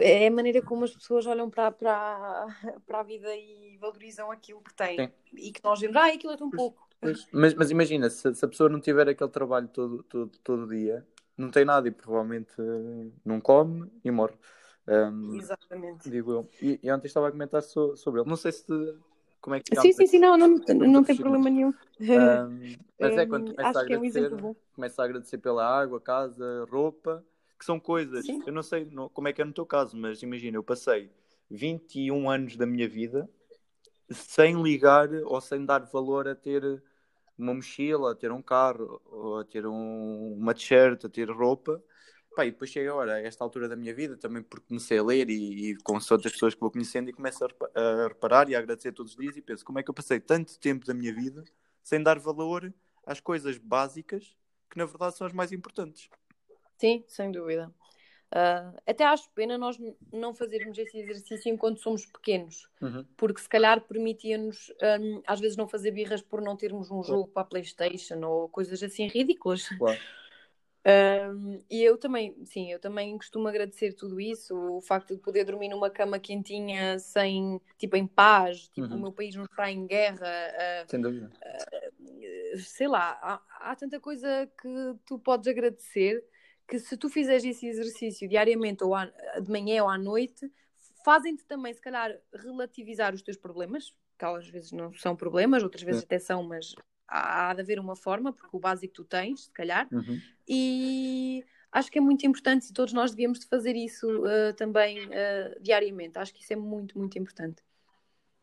[0.00, 2.46] é a maneira como as pessoas olham para, para,
[2.86, 4.96] para a vida e valorizam aquilo que têm.
[4.96, 5.12] Sim.
[5.34, 6.88] E que nós vemos, ah, aquilo é tão pouco.
[7.32, 11.02] Mas, mas imagina, se, se, a pessoa não tiver aquele trabalho todo, todo, todo dia,
[11.34, 12.52] não tem nada e provavelmente
[13.24, 14.34] não come e morre.
[14.86, 16.10] Um, Exatamente.
[16.10, 16.50] Digo eu.
[16.60, 18.28] E, e, ontem estava a comentar so, sobre ele.
[18.28, 18.66] Não sei se
[19.40, 21.68] como é que Sim, sim, sim, não, não, não tem problema nenhum.
[22.00, 26.66] Um, mas é quando começa a agradecer, é um começa a agradecer pela água, casa,
[26.70, 27.24] roupa,
[27.60, 28.26] que são coisas.
[28.26, 28.42] Sim.
[28.44, 31.12] Eu não sei não, como é que é no teu caso, mas imagina, eu passei
[31.48, 33.30] 21 anos da minha vida
[34.10, 36.82] sem ligar ou sem dar valor a ter
[37.38, 41.80] uma mochila, a ter um carro, ou a ter um, uma t-shirt, a ter roupa
[42.34, 45.02] Pá, e depois chega agora, a esta altura da minha vida, também porque comecei a
[45.02, 48.54] ler e, e com outras pessoas que vou conhecendo e começo a, a reparar e
[48.54, 50.94] a agradecer todos os dias e penso como é que eu passei tanto tempo da
[50.94, 51.42] minha vida
[51.82, 52.72] sem dar valor
[53.04, 54.36] às coisas básicas
[54.70, 56.08] que na verdade são as mais importantes.
[56.80, 57.70] Sim, sem dúvida.
[58.32, 59.76] Uh, até acho pena nós
[60.10, 63.04] não fazermos esse exercício enquanto somos pequenos, uhum.
[63.18, 67.28] porque se calhar permitia-nos um, às vezes não fazer birras por não termos um jogo
[67.28, 69.68] para a Playstation ou coisas assim ridículas.
[69.76, 70.00] Claro.
[70.82, 75.44] Um, e eu também, sim, eu também costumo agradecer tudo isso, o facto de poder
[75.44, 78.96] dormir numa cama quentinha, sem, tipo, em paz, tipo, uhum.
[78.96, 80.26] o meu país não está em guerra.
[80.26, 81.30] Uh, Sem dúvida.
[81.36, 86.24] Uh, sei lá, há, há, tanta coisa que tu podes agradecer
[86.70, 90.48] que se tu fizeres esse exercício diariamente ou à, de manhã ou à noite,
[91.04, 95.82] fazem-te também, se calhar, relativizar os teus problemas, que às vezes não são problemas, outras
[95.82, 96.76] vezes até são, mas
[97.08, 100.20] há de haver uma forma, porque o básico tu tens, se calhar, uhum.
[100.46, 105.08] e acho que é muito importante e todos nós devíamos de fazer isso uh, também
[105.08, 106.18] uh, diariamente.
[106.18, 107.64] Acho que isso é muito, muito importante.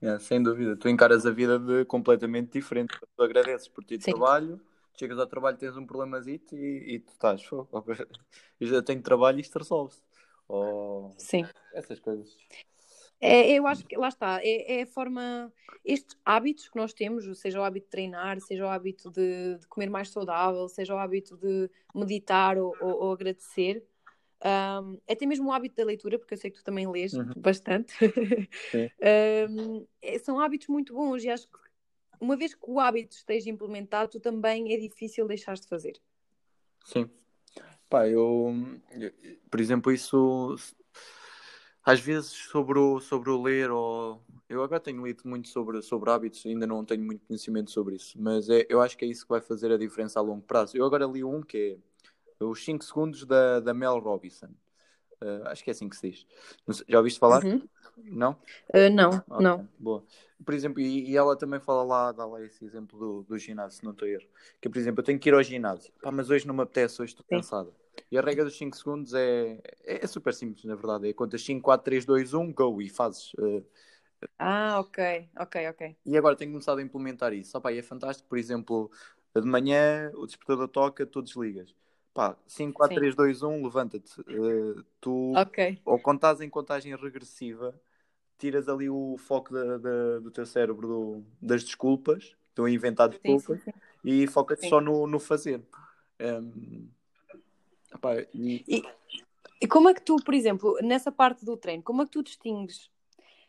[0.02, 0.76] É, sem dúvida.
[0.76, 2.94] Tu encaras a vida de completamente diferente.
[3.16, 4.60] Tu agradeces por ter trabalho,
[4.98, 7.42] chegas ao trabalho, tens um problemazito e, e tu estás,
[8.60, 10.02] eu já tenho trabalho e isto resolve-se.
[10.48, 11.14] Ou...
[11.18, 11.46] Sim.
[11.74, 12.36] Essas coisas.
[13.20, 15.52] É, eu acho que lá está, é, é, a forma,
[15.84, 19.68] estes hábitos que nós temos, seja o hábito de treinar, seja o hábito de, de
[19.68, 23.84] comer mais saudável, seja o hábito de meditar ou, ou, ou agradecer,
[24.46, 27.32] um, até mesmo o hábito da leitura, porque eu sei que tu também lês uhum.
[27.36, 27.96] bastante,
[29.50, 31.67] um, é, são hábitos muito bons e acho que
[32.20, 36.00] uma vez que o hábito esteja implementado, também é difícil deixar de fazer.
[36.86, 37.10] Sim.
[37.90, 38.54] Pá, eu,
[39.50, 40.56] por exemplo, isso
[41.84, 46.10] às vezes sobre o, sobre o ler, ou eu agora tenho lido muito sobre, sobre
[46.12, 49.24] hábitos, ainda não tenho muito conhecimento sobre isso, mas é, eu acho que é isso
[49.24, 50.76] que vai fazer a diferença a longo prazo.
[50.76, 51.80] Eu agora li um que
[52.40, 54.50] é os 5 segundos da, da Mel Robinson.
[55.22, 56.28] Uh, acho que é assim que se diz.
[56.88, 57.44] Já ouviste falar?
[57.44, 57.62] Uhum.
[57.98, 58.32] Não?
[58.74, 59.44] Uh, não, okay.
[59.44, 59.68] não.
[59.80, 60.04] Boa.
[60.46, 63.80] Por exemplo, e, e, ela também fala lá, dá lá esse exemplo do, do ginásio,
[63.80, 64.28] se não estou a erro.
[64.62, 65.92] Que, por exemplo, eu tenho que ir ao ginásio.
[66.02, 67.72] Pá, mas hoje não me apetece, hoje estou cansada.
[68.12, 71.10] E a regra dos 5 segundos é, é, é, super simples, na verdade.
[71.10, 73.34] É contas 5, 4, 3, 2, 1, go e fazes.
[73.34, 73.66] Uh,
[74.38, 75.98] ah, ok, ok, ok.
[76.06, 77.58] E agora tenho começado a implementar isso.
[77.58, 78.92] Opa, é fantástico, por exemplo,
[79.36, 81.74] de manhã o despertador toca, tu desligas.
[82.18, 83.00] Pá, 5, 4, Sim.
[83.00, 84.22] 3, 2, 1, levanta-te.
[84.22, 85.80] Uh, tu, okay.
[85.86, 87.80] ou quando estás em contagem regressiva,
[88.40, 93.10] tiras ali o foco da, da, do teu cérebro do, das desculpas, estão a inventar
[93.10, 94.24] desculpas, sim, sim, sim.
[94.24, 95.62] e foca-te só no, no fazer.
[96.20, 96.90] Um,
[97.94, 98.66] Epá, e...
[98.68, 98.84] E,
[99.62, 99.68] e...
[99.68, 102.90] como é que tu, por exemplo, nessa parte do treino, como é que tu distingues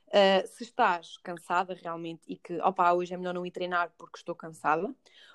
[0.09, 4.17] Uh, se estás cansada realmente e que, opa, hoje é melhor não ir treinar porque
[4.17, 4.87] estou cansada,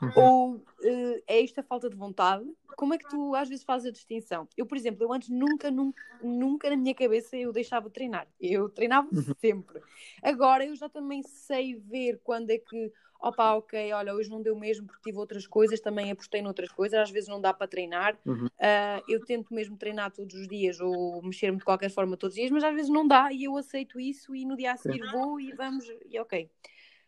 [0.01, 0.11] uhum.
[0.15, 2.43] ou uh, é isto a falta de vontade,
[2.75, 4.47] como é que tu às vezes fazes a distinção?
[4.57, 8.27] Eu, por exemplo, eu antes nunca, nunca, nunca na minha cabeça eu deixava de treinar.
[8.41, 9.35] Eu treinava uhum.
[9.39, 9.79] sempre.
[10.21, 12.91] Agora eu já também sei ver quando é que
[13.23, 16.99] opa, ok, olha, hoje não deu mesmo porque tive outras coisas, também apostei noutras coisas,
[16.99, 18.17] às vezes não dá para treinar.
[18.25, 18.47] Uhum.
[18.47, 22.39] Uh, eu tento mesmo treinar todos os dias ou mexer-me de qualquer forma todos os
[22.39, 25.09] dias, mas às vezes não dá e eu aceito isso e no dia a seguir
[25.09, 26.49] vou e vamos, e ok.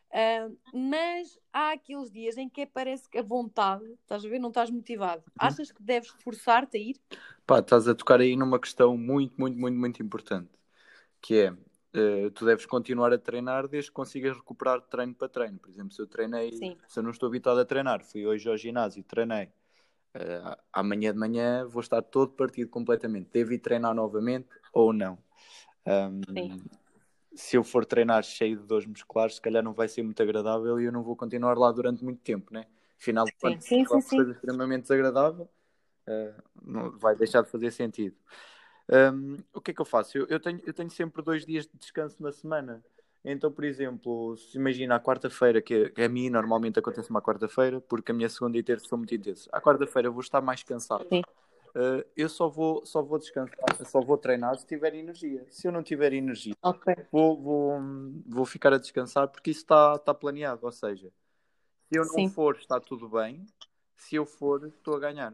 [0.10, 4.48] Uh, mas há aqueles dias em que parece que a vontade, estás a ver, não
[4.48, 5.22] estás motivado.
[5.22, 5.34] Uhum.
[5.38, 6.96] Achas que deves forçar-te a ir?
[7.46, 10.50] Pá, estás a tocar aí numa questão muito, muito, muito, muito importante,
[11.22, 11.54] que é
[11.96, 15.58] Uh, tu deves continuar a treinar desde que consigas recuperar treino para treino.
[15.58, 16.76] Por exemplo, se eu treinei, Sim.
[16.86, 19.46] se eu não estou habituado a treinar, fui hoje ao ginásio e treinei,
[20.16, 23.30] uh, amanhã de manhã vou estar todo partido completamente.
[23.32, 25.18] Devo ir treinar novamente ou não?
[25.88, 26.22] Um,
[27.34, 30.80] se eu for treinar cheio de dores musculares, se calhar não vai ser muito agradável
[30.80, 32.66] e eu não vou continuar lá durante muito tempo, né?
[33.00, 34.16] Afinal, sim, sim, sim, sim.
[34.18, 35.50] coisa extremamente desagradável,
[36.08, 38.16] uh, não, vai deixar de fazer sentido.
[38.90, 40.18] Um, o que é que eu faço?
[40.18, 42.84] Eu, eu, tenho, eu tenho sempre dois dias de descanso na semana.
[43.24, 48.12] Então, por exemplo, se imagina a quarta-feira, que, a mim normalmente acontece uma quarta-feira, porque
[48.12, 49.50] a minha segunda e terça são muito intensos.
[49.52, 51.08] À quarta-feira vou estar mais cansado.
[51.12, 55.46] Uh, eu só vou, só vou descansar, só vou treinar se tiver energia.
[55.50, 56.96] Se eu não tiver energia, okay.
[57.12, 57.82] vou, vou,
[58.28, 60.64] vou ficar a descansar porque isso está, está planeado.
[60.64, 61.12] Ou seja,
[61.90, 62.30] se eu não Sim.
[62.30, 63.46] for, está tudo bem.
[63.98, 65.34] Se eu for, estou a ganhar.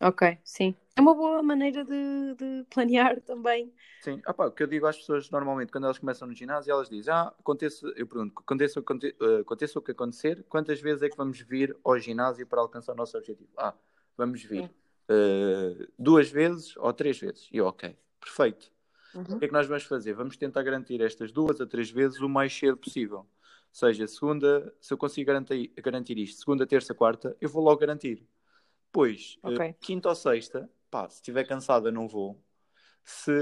[0.00, 0.74] Ok, sim.
[0.96, 3.72] É uma boa maneira de, de planear também.
[4.00, 6.70] Sim, ah, pá, o que eu digo às pessoas normalmente quando elas começam no ginásio,
[6.70, 11.08] elas dizem: Ah, aconteça, eu pergunto, aconteça, eh, aconteça o que acontecer, quantas vezes é
[11.08, 13.50] que vamos vir ao ginásio para alcançar o nosso objetivo?
[13.56, 13.74] Ah,
[14.16, 14.70] vamos vir
[15.10, 17.48] uh, duas vezes ou três vezes.
[17.52, 18.72] E ok, perfeito.
[19.14, 19.22] Uhum.
[19.22, 20.12] O que é que nós vamos fazer?
[20.12, 23.18] Vamos tentar garantir estas duas a três vezes o mais cedo possível.
[23.18, 23.26] Ou
[23.72, 28.24] seja, segunda, se eu consigo garantir, garantir isto, segunda, terça, quarta, eu vou logo garantir.
[28.86, 29.74] Depois, eh, okay.
[29.80, 32.40] quinta ou sexta, pá, se estiver cansada, não vou.
[33.04, 33.32] Se,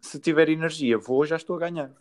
[0.00, 1.92] se tiver energia, vou, já estou a ganhar.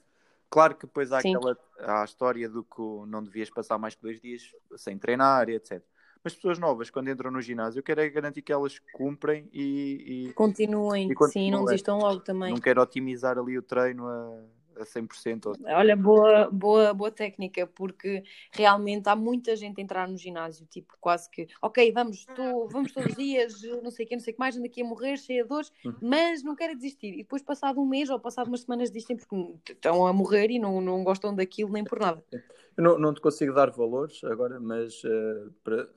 [0.47, 4.01] Claro que depois há aquela há a história do que não devias passar mais que
[4.03, 4.43] dois dias
[4.77, 5.83] sem treinar etc.
[6.23, 10.27] Mas pessoas novas, quando entram no ginásio, eu quero é garantir que elas cumprem e,
[10.29, 11.31] e continuem, e continuem.
[11.31, 12.51] sim, não desistam logo também.
[12.51, 14.43] Não quero otimizar ali o treino a,
[14.79, 15.59] a 100%.
[15.65, 20.95] Olha, boa, boa, boa técnica, porque realmente há muita gente a entrar no ginásio, tipo,
[20.99, 24.31] quase que, ok, vamos, tô, vamos todos os dias, não sei o que, não sei
[24.31, 25.95] o que mais, ando aqui a morrer, cheia de dores, uhum.
[26.01, 27.13] mas não quero desistir.
[27.13, 30.59] E depois, passado um mês ou passado umas semanas, desistem porque estão a morrer e
[30.59, 32.23] não, não gostam daquilo nem por nada.
[32.31, 35.87] Eu não, não te consigo dar valores agora, mas uh, para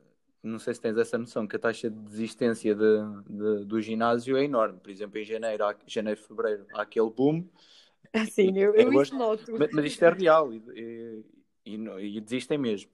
[0.42, 4.36] não sei se tens essa noção, que a taxa de desistência de, de, do ginásio
[4.36, 4.80] é enorme.
[4.80, 7.46] Por exemplo, em janeiro, janeiro, fevereiro, há aquele boom
[8.30, 9.44] Sim, eu, eu, eu isso noto.
[9.58, 11.24] Mas, mas, isto é real e, e,
[11.64, 12.90] e, e desistem mesmo.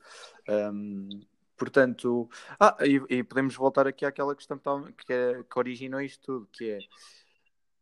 [0.48, 1.08] Um,
[1.56, 2.28] portanto,
[2.58, 6.78] ah, e, podemos voltar aqui àquela questão que, é, que originou isto tudo, que é,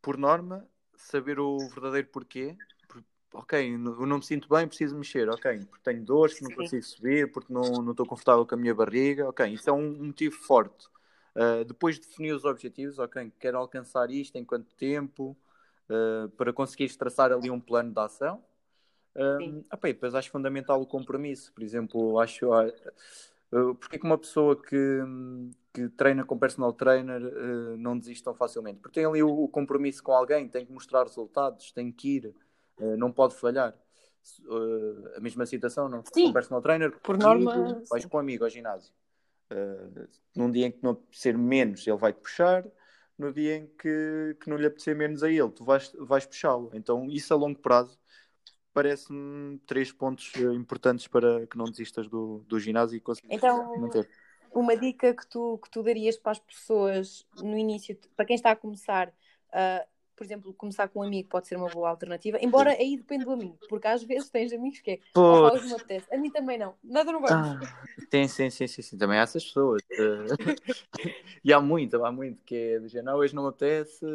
[0.00, 2.56] por norma, saber o verdadeiro porquê.
[3.32, 5.28] ok, eu não me sinto bem, preciso mexer.
[5.28, 8.58] Ok, porque tenho dores, que não consigo subir, porque não, não estou confortável com a
[8.58, 9.28] minha barriga.
[9.28, 10.86] Ok, isso é um motivo forte.
[11.34, 15.36] Uh, depois de definir os objetivos, ok, quero alcançar isto em quanto tempo,
[15.90, 18.42] uh, para conseguires traçar ali um plano de ação.
[19.16, 21.52] Um, depois acho fundamental o compromisso.
[21.52, 22.46] Por exemplo, acho.
[23.52, 25.00] Uh, porque que uma pessoa que,
[25.72, 28.80] que treina com personal trainer uh, não desiste tão facilmente?
[28.80, 32.34] Porque tem ali o, o, compromisso com alguém, tem que mostrar resultados, tem que ir,
[32.78, 33.74] uh, não pode falhar.
[35.16, 36.02] a mesma situação, não?
[36.12, 36.26] Sim.
[36.26, 38.92] Com personal trainer, por norma, vais com um amigo ao ginásio.
[40.34, 42.66] num dia em que não ser menos, ele vai te puxar
[43.18, 46.70] no dia em que, que não lhe apetecer menos a ele, tu vais, vais puxá-lo.
[46.74, 47.98] Então, isso a longo prazo
[48.76, 53.74] parece-me três pontos eh, importantes para que não desistas do, do ginásio e consigas então,
[53.80, 54.06] manter.
[54.52, 58.50] Uma dica que tu, que tu darias para as pessoas no início, para quem está
[58.50, 62.70] a começar, uh, por exemplo, começar com um amigo pode ser uma boa alternativa, embora
[62.72, 66.12] aí depende do amigo, porque às vezes tens amigos que é, oh, hoje me apetece.
[66.12, 67.48] A mim também não, nada não vamos.
[67.48, 67.58] Ah,
[68.10, 69.82] sim, sim, sim, sim, sim, também há essas pessoas.
[71.44, 74.06] e há muito, há muito que é do género, hoje não me apetece,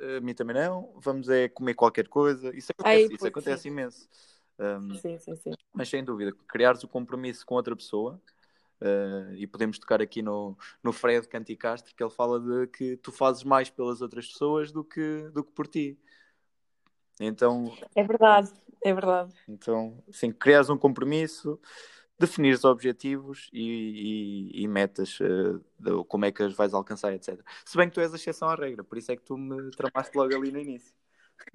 [0.00, 2.54] a mim também não, vamos é comer qualquer coisa.
[2.54, 4.08] Isso acontece, isso acontece imenso.
[4.58, 5.52] Um, sim, sim, sim.
[5.72, 8.20] Mas sem dúvida, criares o compromisso com outra pessoa
[8.80, 13.10] Uh, e podemos tocar aqui no, no Fred Canticastro, que ele fala de que tu
[13.12, 15.98] fazes mais pelas outras pessoas do que, do que por ti.
[17.20, 18.50] Então, é verdade,
[18.84, 19.32] é verdade.
[19.48, 21.60] Então, sim, crias um compromisso,
[22.18, 27.40] definires objetivos e, e, e metas uh, de, como é que as vais alcançar, etc.
[27.64, 29.70] Se bem que tu és a exceção à regra, por isso é que tu me
[29.70, 30.94] tramaste logo ali no início.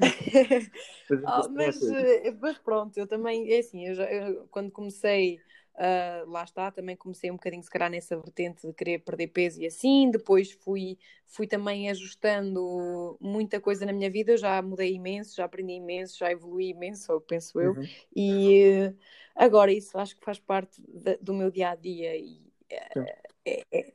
[0.01, 5.41] oh, mas, eh, mas, pronto, eu também, é assim, eu já, eu, quando comecei
[5.79, 9.61] Uh, lá está, também comecei um bocadinho, se calhar, nessa vertente de querer perder peso
[9.61, 10.11] e assim.
[10.11, 14.33] Depois fui, fui também ajustando muita coisa na minha vida.
[14.33, 17.71] Eu já mudei imenso, já aprendi imenso, já evolui imenso, penso eu.
[17.71, 17.87] Uhum.
[18.13, 18.97] E uh,
[19.33, 22.13] agora isso acho que faz parte de, do meu dia a dia.
[22.17, 22.41] E,
[22.97, 23.05] uh,
[23.45, 23.93] é, é,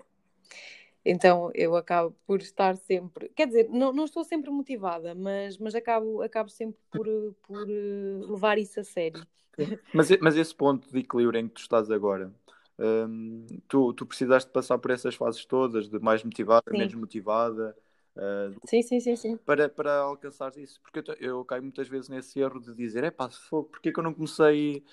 [1.04, 5.74] então eu acabo por estar sempre, quer dizer, não, não estou sempre motivada, mas, mas
[5.74, 7.06] acabo, acabo sempre por,
[7.42, 9.26] por levar isso a sério.
[9.92, 12.32] Mas, mas esse ponto de equilíbrio em que tu estás agora,
[12.78, 16.78] hum, tu, tu precisaste passar por essas fases todas, de mais motivada, sim.
[16.78, 17.76] menos motivada.
[18.16, 19.36] Uh, sim, sim, sim, sim.
[19.38, 20.80] Para, para alcançar isso.
[20.80, 24.04] Porque eu, eu caio muitas vezes nesse erro de dizer: é pá, porquê que eu
[24.04, 24.84] não comecei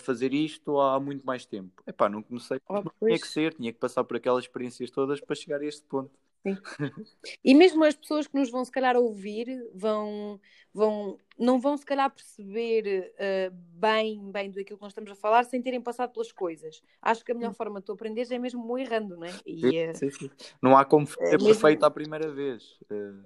[0.00, 1.82] fazer isto há muito mais tempo?
[1.86, 5.20] É pá, não comecei, oh, tinha que ser, tinha que passar por aquelas experiências todas
[5.20, 6.10] para chegar a este ponto.
[6.42, 6.56] Sim.
[7.44, 10.40] E mesmo as pessoas que nos vão se calhar ouvir vão,
[10.72, 15.44] vão não vão se calhar perceber uh, bem, bem do que nós estamos a falar
[15.44, 16.82] sem terem passado pelas coisas.
[17.00, 19.32] Acho que a melhor forma de tu aprenderes é mesmo errando, não é?
[19.46, 20.30] E, sim, uh, sim.
[20.62, 22.78] Não há como ser uh, perfeito à primeira vez.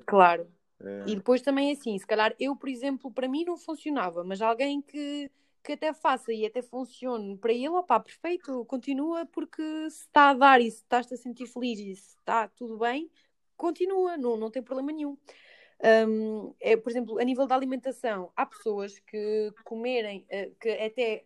[0.07, 0.47] Claro.
[1.07, 4.83] E depois também assim, se calhar eu, por exemplo, para mim não funcionava, mas alguém
[4.83, 5.31] que
[5.65, 10.35] que até faça e até funcione para ele, opá, perfeito, continua, porque se está a
[10.35, 13.11] dar e se estás a sentir feliz e se está tudo bem,
[13.57, 15.17] continua, não, não tem problema nenhum.
[16.07, 21.25] Um, é, por exemplo, a nível da alimentação, há pessoas que comerem, uh, que até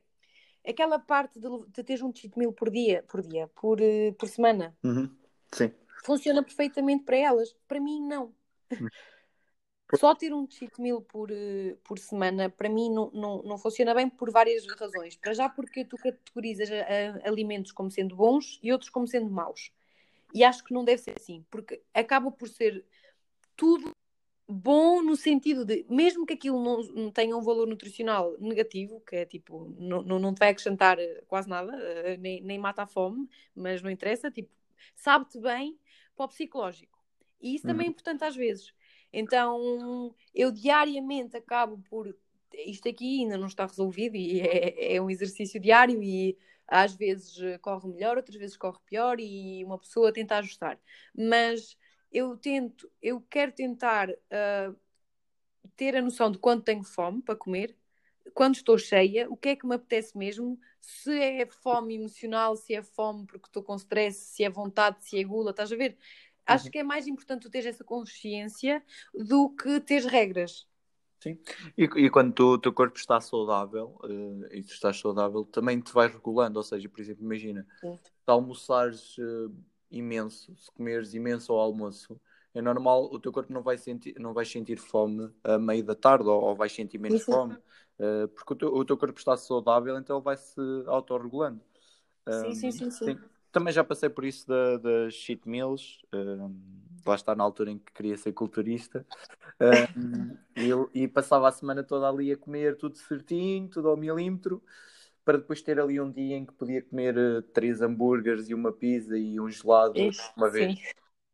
[0.66, 4.28] aquela parte de, de teres um cheat meal por dia, por dia, por, uh, por
[4.28, 5.10] semana, uhum.
[5.52, 5.72] Sim.
[6.04, 7.56] funciona perfeitamente para elas.
[7.66, 8.32] Para mim, não.
[8.70, 8.88] Uhum.
[9.96, 13.94] Só ter um cheat meal por, eh, por semana, para mim, não, não, não funciona
[13.94, 15.16] bem por várias razões.
[15.16, 19.72] Para já, porque tu categorizas a, alimentos como sendo bons e outros como sendo maus.
[20.34, 22.84] E acho que não deve ser assim, porque acaba por ser
[23.56, 23.90] tudo
[24.46, 29.16] bom no sentido de, mesmo que aquilo não, não tenha um valor nutricional negativo, que
[29.16, 32.82] é tipo, não, não, não te vai acrescentar eh, quase nada, eh, nem, nem mata
[32.82, 34.50] a fome, mas não interessa, tipo,
[34.94, 35.78] sabe-te bem
[36.14, 36.98] para o psicológico.
[37.40, 37.92] E isso também é uhum.
[37.92, 38.74] importante às vezes
[39.12, 42.14] então eu diariamente acabo por.
[42.66, 47.36] Isto aqui ainda não está resolvido e é, é um exercício diário e às vezes
[47.60, 50.78] corre melhor, outras vezes corre pior e uma pessoa tenta ajustar.
[51.16, 51.76] Mas
[52.12, 54.76] eu tento, eu quero tentar uh,
[55.76, 57.76] ter a noção de quando tenho fome para comer,
[58.34, 62.74] quando estou cheia, o que é que me apetece mesmo, se é fome emocional, se
[62.74, 65.96] é fome porque estou com stress, se é vontade, se é gula, estás a ver?
[66.48, 66.70] Acho uhum.
[66.70, 68.82] que é mais importante tu teres essa consciência
[69.14, 70.66] do que teres regras.
[71.20, 71.36] Sim,
[71.76, 75.78] e, e quando tu, o teu corpo está saudável uh, e tu estás saudável, também
[75.80, 76.58] te vais regulando.
[76.58, 77.96] Ou seja, por exemplo, imagina, Sim.
[77.96, 79.54] se almoçares uh,
[79.90, 82.18] imenso, se comeres imenso ao almoço,
[82.54, 85.94] é normal, o teu corpo não vai sentir, não vai sentir fome a meio da
[85.94, 87.32] tarde ou, ou vai sentir menos Sim.
[87.32, 91.60] fome, uh, porque o teu, o teu, corpo está saudável, então ele vai se autorregulando.
[92.30, 93.18] Sim, sim, sim, sim
[93.50, 96.00] também já passei por isso das da cheat meals.
[96.12, 96.54] Um,
[97.06, 99.06] lá está na altura em que queria ser culturista.
[99.60, 100.36] Um,
[100.94, 104.62] e, e, passava a semana toda ali a comer tudo certinho, tudo ao milímetro,
[105.24, 108.72] para depois ter ali um dia em que podia comer uh, três hambúrgueres e uma
[108.72, 110.78] pizza e um gelado isso, uma vez.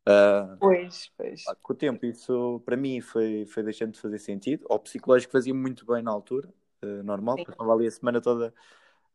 [0.07, 1.45] Uh, pois, pois.
[1.63, 4.67] Com o tempo, isso para mim foi, foi deixando de fazer sentido.
[4.69, 6.49] O psicológico fazia muito bem na altura,
[6.83, 8.55] uh, normal, estava ali a semana toda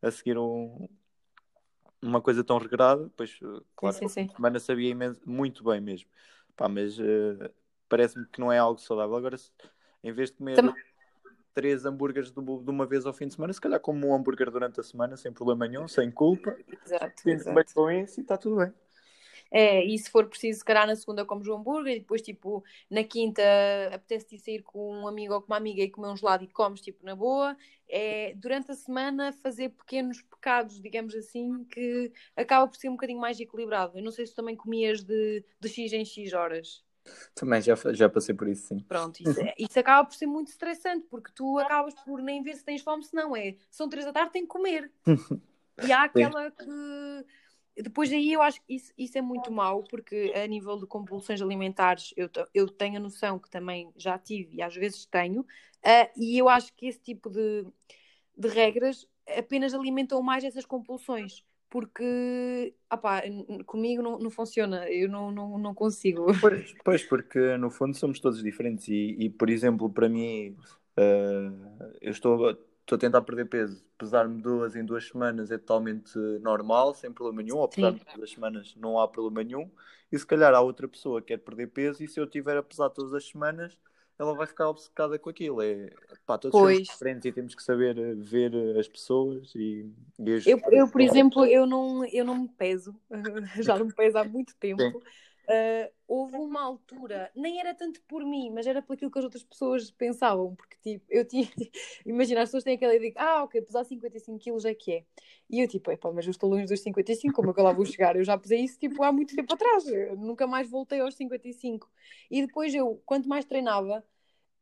[0.02, 0.88] a seguir um,
[2.02, 4.34] uma coisa tão regrada, pois, eh, claro, sim, sim, sim.
[4.34, 6.08] semana sabia imenso, muito bem mesmo.
[6.56, 7.50] Pá, mas uh,
[7.88, 9.16] parece-me que não é algo saudável.
[9.16, 9.50] Agora, se,
[10.02, 10.74] em vez de comer Também...
[11.54, 14.50] três hambúrgueres de, de, uma vez ao fim de semana, se calhar como um hambúrguer
[14.50, 16.56] durante a semana, sem problema nenhum, sem culpa.
[16.84, 17.28] Exato.
[17.28, 17.54] exato.
[17.54, 18.72] bem com isso e está tudo bem.
[19.50, 22.62] É, e se for preciso, se calhar na segunda comes um hambúrguer e depois, tipo,
[22.88, 23.42] na quinta
[23.92, 26.80] apetece-te sair com um amigo ou com uma amiga e comer um gelado e comes,
[26.80, 27.56] tipo, na boa.
[27.88, 33.20] É, durante a semana, fazer pequenos pecados, digamos assim, que acaba por ser um bocadinho
[33.20, 33.98] mais equilibrado.
[33.98, 36.84] Eu não sei se também comias de, de X em X horas.
[37.34, 38.78] Também já, já passei por isso, sim.
[38.80, 42.64] Pronto, isso, isso acaba por ser muito estressante, porque tu acabas por nem ver se
[42.64, 43.56] tens fome, se não é.
[43.70, 44.90] São três da tarde, tem que comer.
[45.82, 47.24] E há aquela que
[47.82, 51.40] depois aí eu acho que isso, isso é muito mau, porque a nível de compulsões
[51.40, 56.10] alimentares eu, eu tenho a noção que também já tive e às vezes tenho, uh,
[56.16, 57.66] e eu acho que esse tipo de,
[58.36, 63.22] de regras apenas alimentam mais essas compulsões porque opá,
[63.64, 66.26] comigo não, não funciona, eu não, não, não consigo.
[66.40, 70.56] Pois, pois, porque no fundo somos todos diferentes e, e por exemplo, para mim,
[70.98, 72.58] uh, eu estou
[72.90, 77.42] estou a tentar perder peso, pesar-me duas em duas semanas é totalmente normal, sem problema
[77.42, 79.70] nenhum, ou pesar-me duas semanas não há problema nenhum,
[80.10, 82.62] e se calhar há outra pessoa que quer perder peso, e se eu tiver a
[82.62, 83.78] pesar todas as semanas,
[84.18, 85.62] ela vai ficar obcecada com aquilo.
[85.62, 85.90] É,
[86.26, 86.76] pá, todos pois.
[86.76, 89.88] somos diferentes e temos que saber ver as pessoas e,
[90.18, 90.46] e as...
[90.46, 92.94] Eu, eu, por exemplo, eu não, eu não me peso,
[93.62, 94.82] já não me peso há muito tempo.
[94.82, 95.00] Sim.
[95.50, 99.24] Uh, houve uma altura, nem era tanto por mim, mas era por aquilo que as
[99.24, 101.48] outras pessoas pensavam, porque tipo, eu tinha,
[102.06, 105.04] imagina, as pessoas têm aquela ideia de, ah, ok, pesar 55 quilos é que é.
[105.48, 107.72] E eu tipo, epá, mas eu estou longe dos 55, como é que eu lá
[107.72, 108.14] vou chegar?
[108.14, 111.90] Eu já pesei isso tipo há muito tempo atrás, eu nunca mais voltei aos 55.
[112.30, 114.04] E depois eu, quanto mais treinava,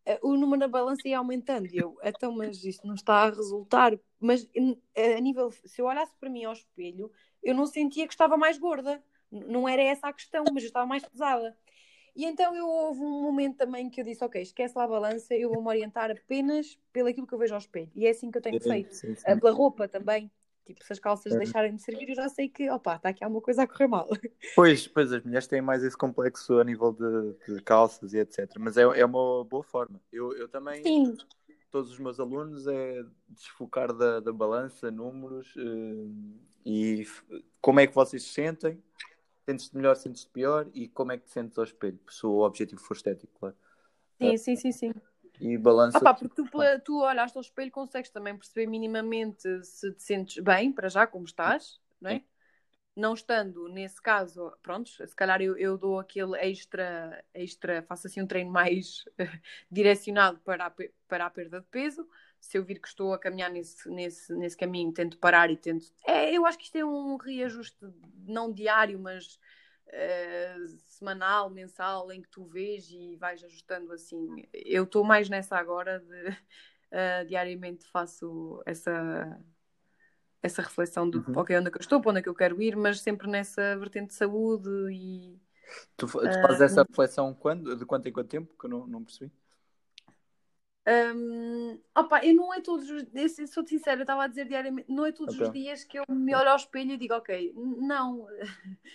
[0.06, 1.66] uh, o número na balança ia aumentando.
[1.66, 3.92] E eu, então, mas isto não está a resultar.
[4.18, 4.48] Mas
[4.96, 7.12] a nível, se eu olhasse para mim ao espelho,
[7.42, 10.86] eu não sentia que estava mais gorda não era essa a questão, mas eu estava
[10.86, 11.56] mais pesada.
[12.18, 15.34] E então eu houve um momento também que eu disse, ok, esquece lá a balança,
[15.36, 17.90] eu vou-me orientar apenas pelo aquilo que eu vejo ao espelho.
[17.94, 18.92] E é assim que eu tenho feito.
[18.92, 19.38] Sim, sim.
[19.38, 20.30] Pela roupa também.
[20.66, 21.38] Tipo, se as calças é.
[21.38, 24.08] deixarem de servir, eu já sei que, opa, está aqui alguma coisa a correr mal.
[24.54, 28.50] Pois, pois as mulheres têm mais esse complexo a nível de, de calças e etc.
[28.58, 30.00] Mas é, é uma boa forma.
[30.12, 31.16] Eu, eu também, Sim.
[31.70, 36.14] todos os meus alunos, é desfocar da, da balança, números uh,
[36.66, 37.06] e
[37.62, 38.82] como é que vocês se sentem
[39.48, 41.98] Sentes-te melhor, sentes-te pior e como é que te sentes ao espelho?
[42.10, 43.56] Se o objetivo for estético, claro.
[44.20, 44.94] Sim, sim, sim, sim.
[45.40, 45.96] E balança.
[45.96, 46.46] Ah, pá, porque tu,
[46.84, 51.24] tu olhaste ao espelho consegues também perceber minimamente se te sentes bem, para já, como
[51.24, 52.22] estás, não é?
[52.98, 58.20] Não estando, nesse caso, pronto, se calhar eu, eu dou aquele extra, extra, faço assim
[58.20, 59.04] um treino mais
[59.70, 60.74] direcionado para a,
[61.06, 62.04] para a perda de peso
[62.40, 65.86] se eu vir que estou a caminhar nesse, nesse, nesse caminho, tento parar e tento.
[66.04, 67.78] É, eu acho que isto é um reajuste
[68.26, 69.38] não diário, mas
[69.86, 74.44] uh, semanal, mensal, em que tu vês e vais ajustando assim.
[74.52, 79.40] Eu estou mais nessa agora de uh, diariamente faço essa
[80.42, 81.38] essa reflexão do uhum.
[81.38, 83.28] ok, onde é que eu estou, para onde é que eu quero ir, mas sempre
[83.28, 85.38] nessa vertente de saúde e.
[85.96, 87.76] Tu, tu fazes uh, essa reflexão quando?
[87.76, 88.54] De quanto em quanto tempo?
[88.58, 89.30] Que eu não, não percebi.
[90.88, 94.90] Um, opa, eu não é todos os dias, sou sincera, eu estava a dizer diariamente,
[94.90, 95.46] não é todos okay.
[95.46, 98.26] os dias que eu me olho ao espelho e digo, ok, não,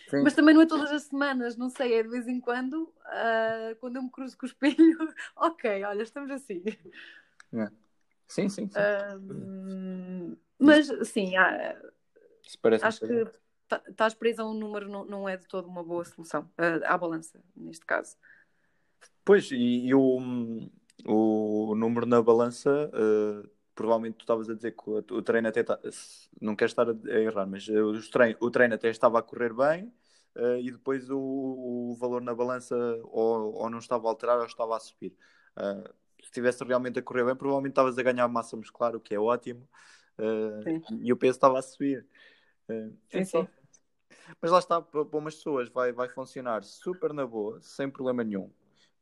[0.10, 0.24] Sim.
[0.24, 3.76] mas também não é todas as semanas, não sei, é de vez em quando, uh,
[3.80, 4.76] quando eu me cruzo com o espelho,
[5.38, 6.64] ok, olha, estamos assim.
[7.54, 7.68] É.
[8.28, 8.80] Sim, sim, sim.
[9.30, 11.34] Um, mas sim,
[12.82, 13.28] acho que
[13.90, 16.98] estás presa a um número não, não é de todo uma boa solução, uh, à
[16.98, 18.16] balança, neste caso.
[19.26, 20.00] Pois, e eu
[21.06, 25.64] o número na balança, uh, provavelmente tu estavas a dizer que o, o treino até
[25.64, 25.80] tá,
[26.40, 29.54] não quero estar a, errar, mas uh, o, treino, o treino até estava a correr
[29.54, 29.92] bem
[30.36, 34.46] uh, e depois o, o, valor na balança ou, ou, não estava a alterar ou
[34.46, 35.16] estava a subir.
[36.20, 39.20] se estivesse realmente a correr bem, provavelmente estavas a ganhar massa muscular, o que é
[39.20, 39.68] ótimo,
[41.02, 42.06] e o peso estava a subir.
[43.10, 43.48] sim, sim.
[44.42, 48.50] Mas lá está, para umas pessoas vai, vai funcionar super na boa, sem problema nenhum.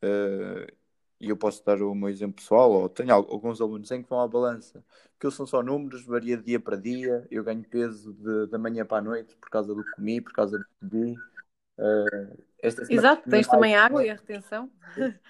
[0.04, 0.72] Uh,
[1.20, 4.22] e eu posso dar o meu exemplo pessoal, ou tenho alguns alunos em que vão
[4.22, 4.84] à balança,
[5.20, 8.84] que são só números, varia de dia para dia, eu ganho peso de, da manhã
[8.84, 11.20] para a noite por causa do que comi, por causa do que bebi.
[11.78, 12.44] Uh,
[12.90, 14.70] Exato, tens também água e a retenção.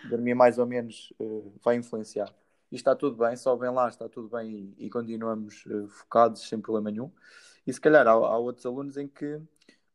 [0.06, 2.34] Dormir mais ou menos uh, vai influenciar.
[2.72, 6.48] E está tudo bem, só vem lá, está tudo bem e, e continuamos uh, focados
[6.48, 7.12] sem problema nenhum.
[7.68, 9.40] E se calhar há, há, outros alunos em que,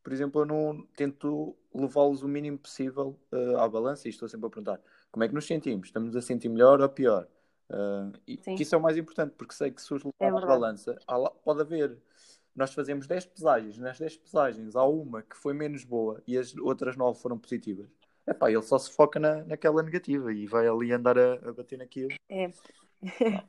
[0.03, 3.18] por exemplo, eu não tento levá-los o mínimo possível
[3.59, 5.89] à balança e estou sempre a perguntar como é que nos sentimos?
[5.89, 7.27] Estamos a sentir melhor ou pior?
[7.70, 10.31] Uh, e que isso é o mais importante, porque sei que se os levar é
[10.31, 10.99] na balança,
[11.43, 11.97] pode haver.
[12.55, 16.55] Nós fazemos 10 pesagens, nas 10 pesagens há uma que foi menos boa e as
[16.57, 17.89] outras 9 foram positivas.
[18.27, 21.79] Epá, ele só se foca na, naquela negativa e vai ali andar a, a bater
[21.79, 22.09] naquilo.
[22.29, 22.51] É.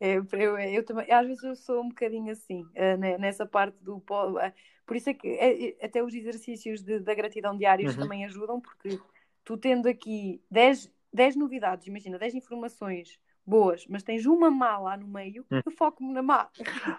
[0.00, 0.26] é eu,
[0.58, 3.96] eu, também, às vezes eu sou um bocadinho assim, uh, nessa parte do.
[3.98, 4.52] Uh,
[4.84, 8.02] por isso é que é, até os exercícios de, da gratidão diários uhum.
[8.02, 8.98] também ajudam, porque
[9.44, 14.96] tu tendo aqui 10, 10 novidades, imagina, 10 informações boas, mas tens uma má lá
[14.96, 15.60] no meio, hum.
[15.64, 16.50] eu foco-me na má.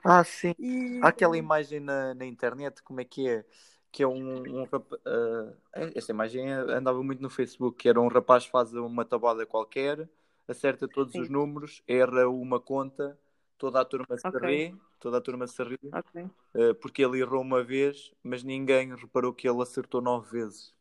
[0.03, 0.53] Ah, sim.
[0.57, 0.99] E...
[1.03, 3.45] Há aquela imagem na, na internet, como é que é?
[3.91, 5.55] Que é um, um uh,
[5.95, 10.07] esta imagem andava muito no Facebook, que era um rapaz faz uma tabada qualquer,
[10.47, 11.21] acerta todos sim.
[11.21, 13.17] os números, erra uma conta,
[13.57, 14.67] toda a turma se okay.
[14.67, 16.23] ri, toda a turma se ri, okay.
[16.23, 20.73] uh, porque ele errou uma vez, mas ninguém reparou que ele acertou nove vezes.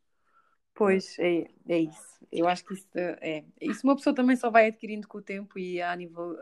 [0.75, 2.19] Pois, é, é isso.
[2.31, 3.43] Eu acho que isso é.
[3.61, 6.39] Isso uma pessoa também só vai adquirindo com o tempo e a nível,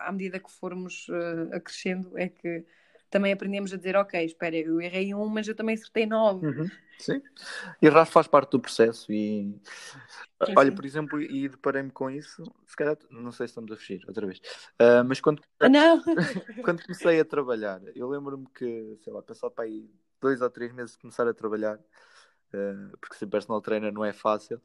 [0.00, 2.64] à medida que formos uh, acrescendo, é que
[3.10, 6.46] também aprendemos a dizer, ok, espera, eu errei um, mas eu também acertei nove.
[6.46, 7.22] Uhum, sim.
[7.80, 9.54] Errar faz parte do processo e
[10.44, 10.76] sim, olha, sim.
[10.76, 14.26] por exemplo, e deparei-me com isso, se calhar, não sei se estamos a fugir outra
[14.26, 14.38] vez,
[14.80, 15.66] uh, mas quando, ah,
[16.64, 19.88] quando comecei a trabalhar, eu lembro-me que, sei lá, passou para aí
[20.20, 24.12] dois ou três meses de começar a trabalhar uh, porque ser personal trainer não é
[24.12, 24.60] fácil.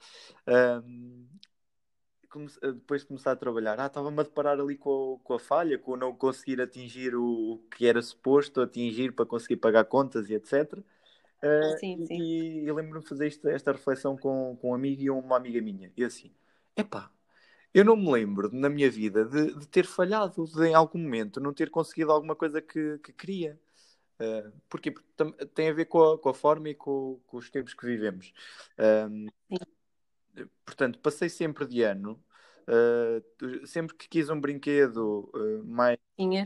[2.36, 5.78] Um, depois de começar a trabalhar, ah, estava-me a deparar ali com, com a falha,
[5.78, 10.34] com não conseguir atingir o, o que era suposto atingir para conseguir pagar contas e
[10.34, 10.74] etc.
[10.74, 12.22] Uh, sim, sim.
[12.22, 15.62] E, e lembro-me de fazer esta, esta reflexão com, com um amigo e uma amiga
[15.62, 15.92] minha.
[15.96, 16.32] E assim,
[16.76, 17.12] epá,
[17.74, 21.40] eu não me lembro na minha vida de, de ter falhado de, em algum momento,
[21.40, 23.60] não ter conseguido alguma coisa que, que queria.
[24.20, 27.50] Uh, porque, porque tem a ver com a, com a forma e com, com, os
[27.50, 28.32] tempos que vivemos.
[29.10, 29.28] Um,
[30.66, 32.24] portanto, passei sempre de ano.
[32.66, 35.98] Uh, sempre que quis um brinquedo uh, mais,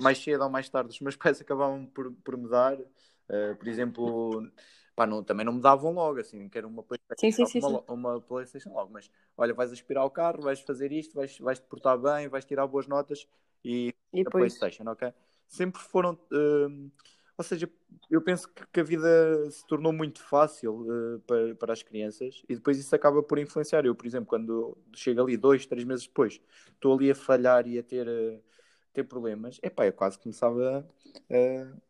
[0.01, 2.77] mais cedo ou mais tarde, os meus pais acabavam por, por me dar.
[3.59, 4.43] por exemplo,
[4.95, 7.83] pá, não, também não me davam logo, assim, quero uma PlayStation, sim, sim, uma, sim,
[7.87, 11.67] uma, PlayStation logo, mas olha, vais aspirar o carro, vais fazer isto, vais, vais te
[11.67, 13.27] portar bem, vais tirar boas notas
[13.63, 15.13] e, e a PlayStation, ok?
[15.47, 16.17] Sempre foram.
[17.37, 17.69] Ou seja,
[18.09, 22.55] eu penso que a vida se tornou muito fácil uh, para, para as crianças e
[22.55, 23.85] depois isso acaba por influenciar.
[23.85, 26.41] Eu, por exemplo, quando chego ali dois, três meses depois,
[26.73, 28.41] estou ali a falhar e a ter, uh,
[28.91, 30.87] ter problemas, epá, eu quase começava
[31.29, 31.81] uh,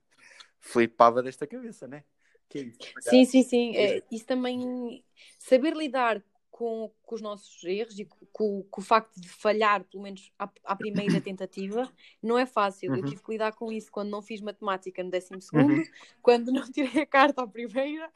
[0.60, 2.04] flipava desta cabeça, né?
[2.50, 2.80] Que é isso?
[3.02, 3.76] Sim, sim, sim.
[3.76, 5.04] É, isso também,
[5.40, 6.24] saber lidar
[6.58, 10.50] com, com os nossos erros e com, com, o facto de falhar, pelo menos à,
[10.64, 11.88] à primeira tentativa,
[12.22, 12.90] não é fácil.
[12.90, 12.98] Uhum.
[12.98, 15.84] Eu tive que lidar com isso quando não fiz matemática no décimo segundo, uhum.
[16.20, 18.12] quando não tirei a carta à primeira.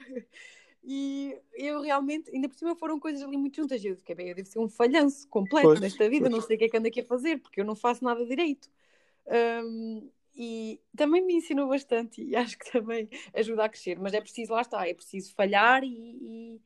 [0.84, 3.86] E eu realmente, ainda por cima foram coisas ali muito juntas.
[3.86, 6.34] Eu disse, bem, eu devo ser um falhanço completo pois, nesta vida, pois.
[6.34, 8.26] não sei o que é que ando aqui a fazer, porque eu não faço nada
[8.26, 8.68] direito.
[9.64, 14.20] Um, e também me ensinou bastante e acho que também ajuda a crescer, mas é
[14.20, 16.62] preciso, lá está, é preciso falhar e, e,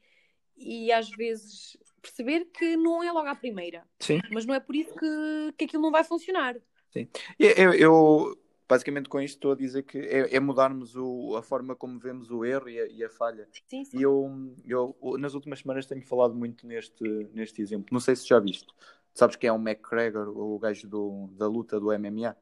[0.58, 3.84] e às vezes perceber que não é logo à primeira.
[4.00, 4.22] Sim.
[4.32, 6.56] Mas não é por isso que, que aquilo não vai funcionar.
[6.92, 7.08] Sim.
[7.40, 8.38] Eu, eu
[8.68, 12.32] basicamente com isto estou a dizer que é, é mudarmos o, a forma como vemos
[12.32, 13.48] o erro e a, e a falha.
[13.68, 13.98] Sim, sim.
[13.98, 17.04] E eu, eu, nas últimas semanas tenho falado muito neste,
[17.34, 17.88] neste exemplo.
[17.92, 18.68] Não sei se já viste.
[19.14, 22.36] Sabes quem é o McGregor, o gajo do, da luta do MMA?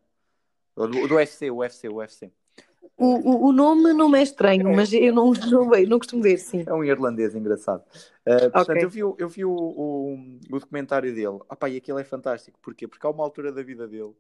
[0.76, 2.32] Do, do UFC, o UFC, o UFC.
[2.98, 4.76] O, o, o nome não me é estranho, é.
[4.76, 6.64] mas eu não, não, não costumo ver, sim.
[6.66, 7.84] É um irlandês engraçado.
[8.26, 8.84] Uh, portanto, okay.
[8.84, 10.14] eu vi, eu vi o, o,
[10.50, 11.40] o documentário dele.
[11.50, 12.60] Ah, pá, e aquilo é fantástico.
[12.62, 12.88] Porquê?
[12.88, 14.14] Porque há uma altura da vida dele,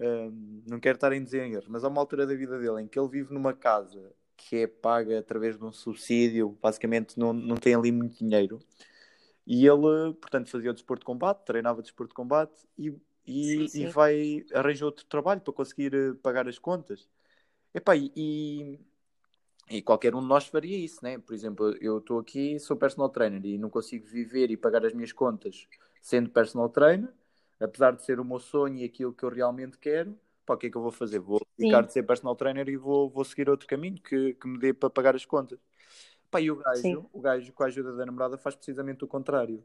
[0.00, 0.32] uh,
[0.66, 3.08] não quero estar em desenhos, mas há uma altura da vida dele em que ele
[3.08, 7.92] vive numa casa que é paga através de um subsídio, basicamente não, não tem ali
[7.92, 8.58] muito dinheiro.
[9.46, 12.94] E ele, portanto, fazia o desporto de combate, treinava desporto de combate e
[13.26, 13.82] e, sim, sim.
[13.84, 17.08] e vai arranjar outro trabalho para conseguir uh, pagar as contas.
[17.74, 18.78] Epá, e,
[19.68, 21.18] e qualquer um de nós faria isso, né?
[21.18, 24.94] Por exemplo, eu estou aqui, sou personal trainer e não consigo viver e pagar as
[24.94, 25.66] minhas contas
[26.00, 27.12] sendo personal trainer,
[27.58, 30.16] apesar de ser o meu sonho e aquilo que eu realmente quero.
[30.46, 31.18] Pá, o que é que eu vou fazer?
[31.18, 34.58] Vou ficar de ser personal trainer e vou, vou seguir outro caminho que, que me
[34.58, 35.58] dê para pagar as contas.
[36.30, 39.64] Pá, e o gajo, o gajo, com a ajuda da namorada, faz precisamente o contrário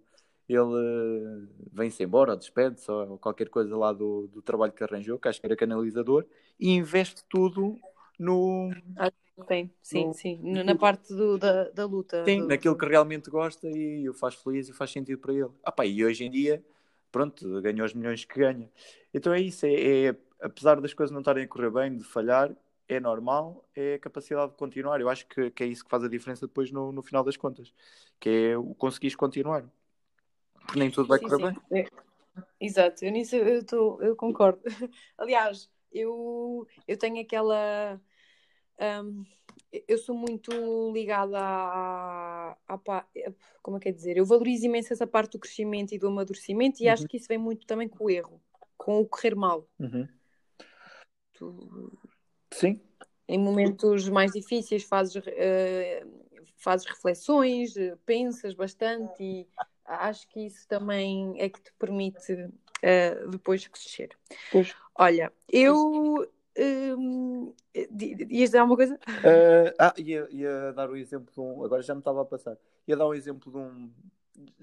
[0.50, 5.40] ele vem-se embora, despede-se ou qualquer coisa lá do, do trabalho que arranjou, que acho
[5.40, 6.26] que era canalizador,
[6.60, 7.78] e investe tudo
[8.20, 8.70] no.
[8.98, 9.12] Ah,
[9.48, 10.40] sim, sim, no, sim.
[10.64, 12.24] Na parte do, da, da luta.
[12.26, 12.48] Sim, do...
[12.48, 15.50] naquilo que realmente gosta e o faz feliz e faz sentido para ele.
[15.64, 16.64] Ah, pá, e hoje em dia,
[17.12, 18.70] pronto, ganha os milhões que ganha.
[19.14, 22.56] Então é isso, é, é apesar das coisas não estarem a correr bem, de falhar,
[22.88, 25.00] é normal, é a capacidade de continuar.
[25.00, 27.38] Eu acho que, que é isso que faz a diferença depois no, no final das
[27.38, 27.74] contas,
[28.20, 29.66] que é o conseguires continuar
[30.70, 31.56] porque nem tudo vai correr bem.
[31.72, 31.88] É.
[32.62, 34.62] Exato, eu nisso eu, tô, eu concordo.
[35.18, 38.00] Aliás, eu, eu tenho aquela.
[38.80, 39.26] Um,
[39.88, 40.52] eu sou muito
[40.92, 43.06] ligada à, à,
[43.62, 44.18] Como é que é dizer?
[44.18, 46.94] Eu valorizo imenso essa parte do crescimento e do amadurecimento e uhum.
[46.94, 48.42] acho que isso vem muito também com o erro,
[48.78, 49.68] com o correr mal.
[49.80, 50.08] Uhum.
[51.34, 52.00] Tu,
[52.52, 52.82] Sim.
[53.28, 57.74] Em momentos mais difíceis fazes, uh, fazes reflexões,
[58.06, 59.48] pensas bastante e
[59.86, 64.10] acho que isso também é que te permite uh, depois crescer.
[64.52, 64.76] Pois.
[64.96, 66.28] Olha, eu.
[66.60, 67.54] Um,
[68.30, 68.96] ias dar uma coisa?
[68.96, 71.64] Uh, ah, ia, ia dar o exemplo de um.
[71.64, 72.58] Agora já me estava a passar.
[72.86, 73.90] Ia dar o exemplo de um.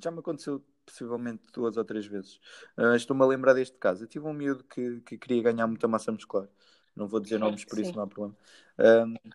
[0.02, 2.38] Já me aconteceu possivelmente duas ou três vezes.
[2.76, 4.04] Uh, Estou-me a lembrar deste caso.
[4.04, 6.48] Eu tive um miúdo que, que queria ganhar muita massa muscular.
[6.94, 7.82] Não vou dizer nomes por Sim.
[7.82, 8.36] isso, não há problema.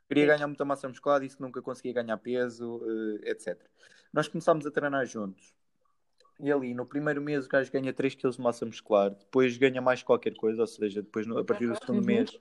[0.07, 3.59] queria ganhar muita massa muscular, disse que nunca conseguia ganhar peso, uh, etc.
[4.11, 5.53] Nós começámos a treinar juntos.
[6.39, 9.79] E ali no primeiro mês o gajo ganha 3 kg de massa muscular, depois ganha
[9.79, 12.05] mais qualquer coisa, ou seja, depois a partir do segundo uhum.
[12.05, 12.39] mês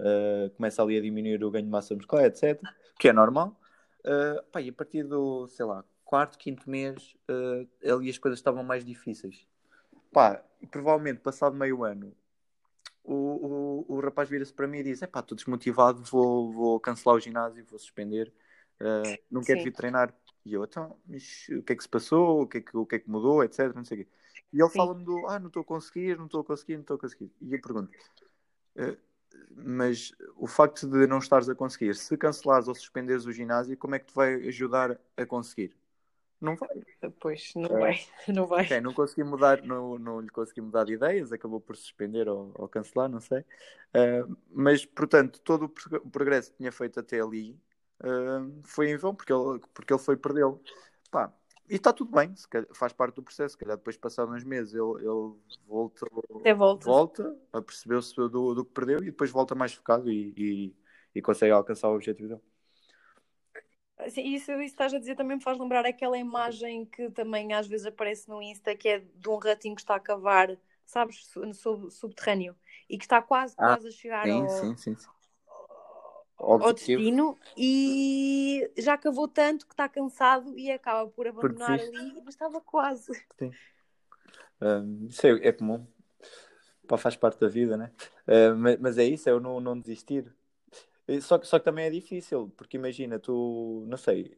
[0.00, 2.60] uh, começa ali a diminuir o ganho de massa muscular, etc.
[2.98, 3.58] Que é normal.
[4.00, 8.38] Uh, pá, e a partir do, sei lá, quarto, quinto mês, uh, ali as coisas
[8.38, 9.46] estavam mais difíceis.
[10.12, 12.14] Pá, e provavelmente passado meio ano,
[13.04, 16.80] o, o, o rapaz vira-se para mim e diz: É pá, estou desmotivado, vou, vou
[16.80, 18.32] cancelar o ginásio, vou suspender,
[18.80, 20.14] uh, não quero vir treinar.
[20.44, 20.96] E eu, então,
[21.50, 22.42] o que é que se passou?
[22.42, 23.44] O que é que, o que, é que mudou?
[23.44, 23.74] Etc.
[23.74, 24.10] Não sei o quê.
[24.52, 26.96] E ele fala-me do, ah, não estou a conseguir, não estou a conseguir, não estou
[26.96, 27.30] a conseguir.
[27.40, 27.90] E eu pergunto,
[28.76, 28.96] uh,
[29.50, 33.94] mas o facto de não estares a conseguir, se cancelares ou suspenderes o ginásio, como
[33.94, 35.76] é que te vai ajudar a conseguir?
[36.40, 36.68] Não vai.
[37.18, 37.80] Pois, não é.
[37.80, 38.00] vai.
[38.28, 38.64] Não vai.
[38.64, 42.52] Okay, não consegui mudar, não, não lhe consegui mudar de ideias, acabou por suspender ou,
[42.54, 43.40] ou cancelar, não sei.
[43.40, 47.58] Uh, mas, portanto, todo o progresso que tinha feito até ali
[48.04, 50.62] uh, foi em vão, porque ele, porque ele foi perdê-lo.
[51.10, 51.32] Pá,
[51.68, 52.34] e está tudo bem,
[52.72, 53.52] faz parte do processo.
[53.52, 55.34] Se calhar depois de passar uns meses ele, ele
[55.66, 56.06] volta,
[56.56, 56.86] volta.
[56.86, 60.76] volta a perceber-se do, do que perdeu e depois volta mais focado e, e,
[61.14, 62.40] e consegue alcançar o objetivo dele.
[64.10, 67.66] Sim, isso, isso estás a dizer também me faz lembrar aquela imagem que também às
[67.66, 70.56] vezes aparece no Insta que é de um ratinho que está a cavar,
[70.86, 72.56] sabes, sub, subterrâneo
[72.88, 75.08] e que está quase, ah, quase a chegar sim, ao, sim, sim, sim.
[76.38, 82.34] Ao destino e já cavou tanto que está cansado e acaba por abandonar ali, mas
[82.34, 83.12] estava quase.
[83.38, 83.50] Sim.
[84.60, 85.86] Um, isso é, é comum.
[86.86, 87.92] Pá, faz parte da vida, né?
[88.26, 90.32] Uh, mas, mas, é isso, é o não, não desistir.
[91.22, 94.36] Só que, só que também é difícil, porque imagina, tu, não sei,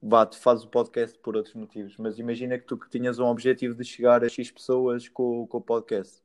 [0.00, 3.74] bate, fazes o podcast por outros motivos, mas imagina que tu que tinhas um objetivo
[3.74, 6.22] de chegar a X pessoas com, com o podcast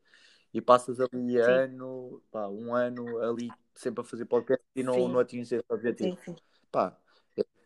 [0.55, 5.19] e passas ali ano, pá, um ano ali sempre a fazer podcast e não, não
[5.19, 6.17] atinges esse objetivo.
[6.23, 6.35] Sim, sim.
[6.71, 6.97] Pá,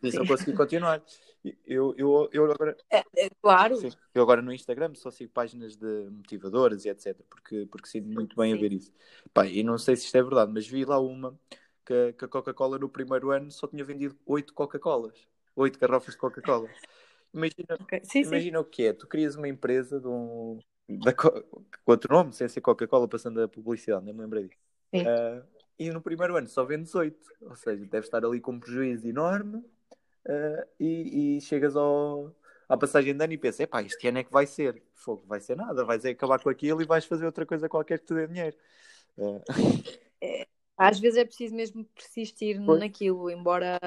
[0.02, 1.00] isso não consegui continuar.
[1.64, 2.76] Eu, eu, eu agora.
[2.90, 3.76] É, é claro.
[3.76, 7.16] Sim, eu agora no Instagram só sigo páginas de motivadoras e etc.
[7.28, 8.58] Porque, porque sinto muito bem sim.
[8.58, 8.92] a ver isso.
[9.32, 11.38] Pá, e não sei se isto é verdade, mas vi lá uma
[11.86, 15.28] que, que a Coca-Cola no primeiro ano só tinha vendido 8 Coca-Colas.
[15.54, 16.68] 8 garrafas de Coca-Cola.
[17.32, 18.00] Imagina, okay.
[18.02, 18.64] sim, imagina sim.
[18.64, 18.92] o que é.
[18.92, 20.58] Tu crias uma empresa de um.
[20.98, 21.30] Da, com
[21.86, 24.60] outro nome, sem ser Coca-Cola, passando a publicidade, nem me lembrei disso.
[24.92, 25.44] Uh,
[25.78, 27.16] e no primeiro ano só vendes 8.
[27.42, 32.34] Ou seja, deve estar ali com um prejuízo enorme uh, e, e, chegas ao,
[32.68, 34.82] à passagem de ano e pensas, epá, este ano é que vai ser.
[34.94, 38.06] Fogo, vai ser nada, vais acabar com aquilo e vais fazer outra coisa qualquer que
[38.06, 38.56] te dê dinheiro.
[39.16, 39.40] Uh...
[40.22, 42.80] É, às vezes é preciso mesmo persistir pois.
[42.80, 43.78] naquilo, embora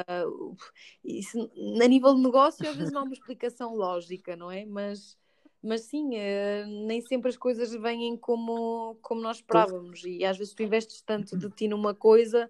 [1.04, 1.50] isso,
[1.82, 4.66] a nível de negócio às vezes não há uma explicação lógica, não é?
[4.66, 5.18] Mas,
[5.64, 10.04] mas sim, uh, nem sempre as coisas vêm como, como nós esperávamos.
[10.04, 12.50] E às vezes tu investes tanto de ti numa coisa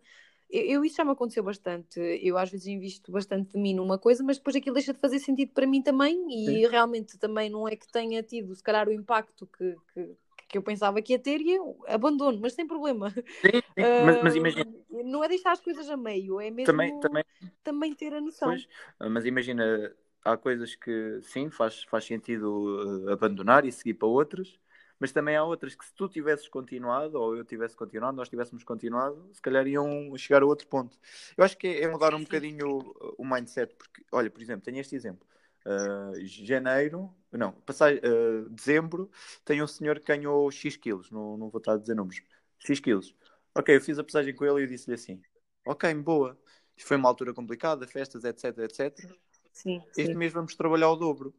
[0.53, 1.99] eu, eu, isso já me aconteceu bastante.
[2.21, 5.17] Eu às vezes invisto bastante de mim numa coisa, mas depois aquilo deixa de fazer
[5.17, 6.67] sentido para mim também e Sim.
[6.67, 10.15] realmente também não é que tenha tido, se calhar, o impacto que, que,
[10.49, 13.09] que eu pensava que ia ter e eu abandono, mas sem problema.
[13.09, 13.83] Sim, sim.
[13.83, 14.71] Uh, mas, mas imagina.
[15.03, 17.23] Não é deixar as coisas a meio, é mesmo também, também,
[17.63, 18.49] também ter a noção.
[18.49, 18.67] Pois,
[19.09, 19.91] mas imagina,
[20.23, 24.59] há coisas que sim, faz, faz sentido uh, abandonar e seguir para outras
[25.03, 28.63] mas também há outras que se tu tivesses continuado, ou eu tivesse continuado, nós tivéssemos
[28.63, 30.97] continuado, se calhar iam chegar a outro ponto.
[31.35, 34.79] Eu acho que é, mudar um bocadinho o, o mindset, porque, olha, por exemplo, tenho
[34.79, 35.27] este exemplo.
[35.65, 39.11] Uh, janeiro, não, passei, uh, dezembro,
[39.43, 42.21] tem um senhor que ganhou X quilos, não, não vou estar a dizer números,
[42.59, 43.13] X quilos.
[43.53, 45.21] Ok, eu fiz a pesagem com ele e disse-lhe assim:
[45.65, 46.39] Ok, boa,
[46.77, 49.11] isto foi uma altura complicada, festas, etc, etc.
[49.53, 50.17] Sim, este sim.
[50.17, 51.33] mês vamos trabalhar o dobro.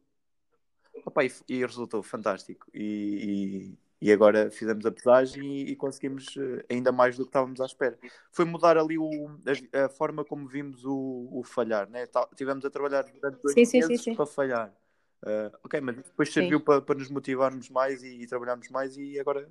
[1.05, 2.65] Opa, e, e, resultou fantástico.
[2.73, 7.59] E, e, e, agora fizemos a pesagem e, conseguimos eh, ainda mais do que estávamos
[7.59, 7.99] à espera.
[8.31, 9.29] Foi mudar ali o,
[9.73, 12.07] a, a, forma como vimos o, o falhar, né?
[12.07, 14.73] Tá, tivemos a trabalhar durante dois sim, meses sim, para falhar.
[15.21, 19.19] Uh, ok, mas depois serviu para, para nos motivarmos mais e, e trabalharmos mais e
[19.19, 19.49] agora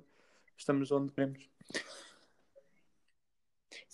[0.57, 1.49] estamos onde queremos.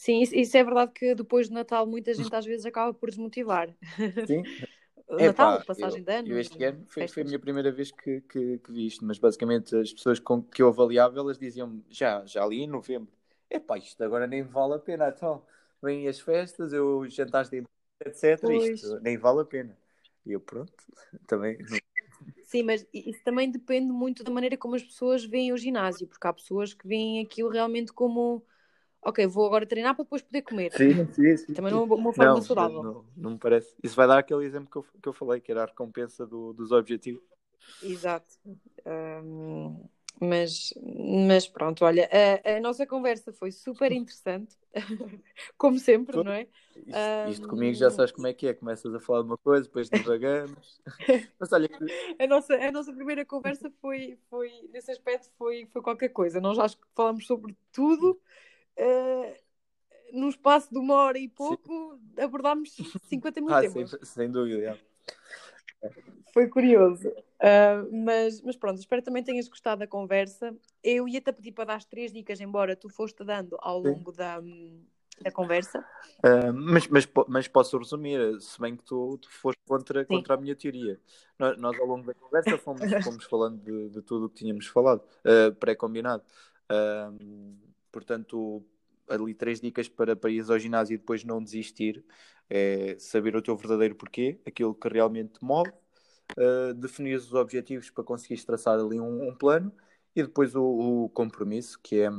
[0.01, 3.69] Sim, isso, é verdade que depois de Natal muita gente às vezes acaba por desmotivar.
[4.25, 4.41] Sim,
[5.19, 6.27] é, Natal, pá, passagem eu, de ano.
[6.27, 9.19] Eu este ano foi, foi, a minha primeira vez que, que, que, vi isto, mas
[9.19, 13.13] basicamente as pessoas com que eu avaliava elas diziam já, já ali em novembro.
[13.47, 15.07] É pá, isto agora nem vale a pena.
[15.07, 15.43] Então,
[15.79, 17.63] vêm as festas, eu jantares de
[18.03, 18.41] etc.
[18.41, 18.81] Pois.
[18.81, 19.77] Isto nem vale a pena.
[20.25, 20.73] E eu, pronto,
[21.27, 21.59] também.
[22.41, 26.25] Sim, mas isso também depende muito da maneira como as pessoas veem o ginásio, porque
[26.25, 28.43] há pessoas que veem aquilo realmente como
[29.01, 30.71] ok, vou agora treinar para depois poder comer.
[30.73, 31.53] Sim, sim, sim.
[31.53, 32.83] Também não é uma forma não, saudável.
[32.83, 33.73] Não, não me parece.
[33.83, 36.53] Isso vai dar aquele exemplo que eu, que eu falei, que era a recompensa do,
[36.53, 37.23] dos objetivos.
[37.81, 38.37] Exato.
[38.85, 39.83] Um,
[40.19, 40.71] mas,
[41.27, 44.55] mas pronto, olha, a, a, nossa conversa foi super interessante,
[45.57, 46.47] como sempre, não é?
[46.75, 47.49] Isto, isto um...
[47.49, 50.79] comigo já sabes como é que é, começas a falar de uma coisa, depois divagamos.
[51.39, 51.69] mas olha
[52.19, 56.39] a nossa, a nossa primeira conversa foi, foi nesse aspecto, foi, foi qualquer coisa.
[56.39, 58.19] Nós acho que falamos sobre tudo
[58.77, 59.35] uh,
[60.13, 62.21] num espaço de uma hora e pouco, Sim.
[62.21, 62.75] abordámos
[63.07, 63.89] 50 mil ah, temas.
[63.91, 64.77] Sem, sem dúvida.
[66.33, 67.07] Foi curioso.
[67.09, 70.55] Uh, mas, mas pronto, espero que também tenhas gostado da conversa.
[70.83, 74.39] Eu ia-te pedir para dar as três dicas, embora tu foste dando ao longo da,
[75.21, 75.79] da conversa.
[76.19, 80.37] Uh, mas, mas, mas posso resumir, se bem que tu, tu foste contra, contra a
[80.37, 80.99] minha teoria.
[81.37, 84.67] Nós, nós, ao longo da conversa, fomos, fomos falando de, de tudo o que tínhamos
[84.67, 86.23] falado, uh, pré-combinado.
[86.69, 88.63] Uh, portanto,
[89.07, 92.03] ali três dicas para, para ir ao ginásio e depois não desistir
[92.49, 95.71] é saber o teu verdadeiro porquê, aquilo que realmente te move,
[96.37, 99.71] uh, definir os objetivos para conseguires traçar ali um, um plano
[100.13, 102.09] e depois o, o, compromisso, que é,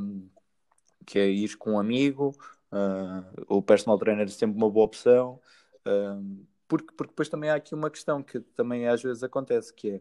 [1.07, 2.35] que é ir com um amigo,
[2.73, 5.39] uh, o personal trainer é sempre uma boa opção,
[5.87, 10.01] uh, porque, porque depois também há aqui uma questão que também às vezes acontece, que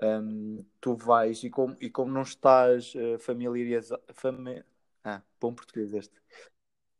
[0.00, 4.02] é um, tu vais e como, e como não estás uh, familiarizado.
[4.14, 4.62] Fami...
[5.04, 6.14] Ah, bom português este.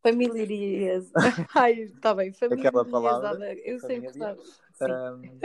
[0.03, 1.13] Familiarizado.
[1.55, 2.91] Ai, está bem, familiarizada.
[2.91, 4.41] Palavra, Eu sei que sabe.
[4.81, 5.41] Um,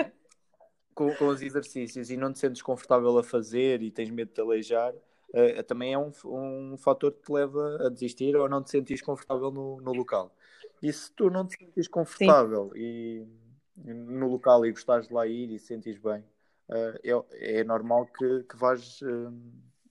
[0.97, 4.34] com, com os exercícios e não te sentes confortável a fazer e tens medo de
[4.34, 8.64] te aleijar, uh, também é um, um fator que te leva a desistir ou não
[8.64, 10.36] te sentires confortável no, no local.
[10.82, 13.28] E se tu não te sentires confortável e,
[13.76, 16.22] no local e gostares de lá ir e sentires bem,
[16.70, 19.32] uh, é, é normal que, que vais, uh,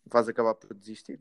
[0.07, 1.21] vais acabar por desistir.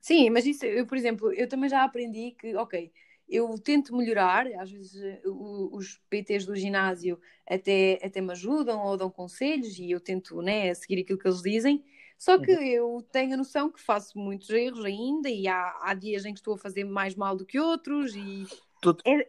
[0.00, 2.90] Sim, mas isso, eu, por exemplo, eu também já aprendi que, ok,
[3.28, 8.96] eu tento melhorar, às vezes eh, os PTs do ginásio até, até me ajudam ou
[8.96, 11.84] dão conselhos e eu tento né, seguir aquilo que eles dizem,
[12.16, 12.62] só que uhum.
[12.62, 16.40] eu tenho a noção que faço muitos erros ainda e há, há dias em que
[16.40, 18.46] estou a fazer mais mal do que outros e...
[18.80, 19.28] Todo, é...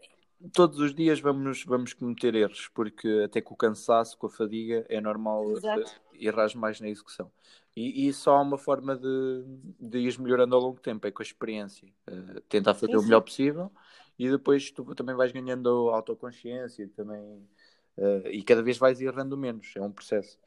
[0.54, 4.86] Todos os dias vamos, vamos cometer erros, porque até com o cansaço, com a fadiga,
[4.88, 6.02] é normal Exato.
[6.14, 7.30] errar mais na execução.
[7.80, 9.44] E, e só há uma forma de,
[9.80, 11.88] de ir melhorando ao longo do tempo, é com a experiência.
[12.10, 13.72] Uh, tentar fazer o melhor possível
[14.18, 17.22] e depois tu também vais ganhando autoconsciência também,
[17.98, 20.38] uh, e cada vez vais errando menos, é um processo.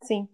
[0.00, 0.28] Sim,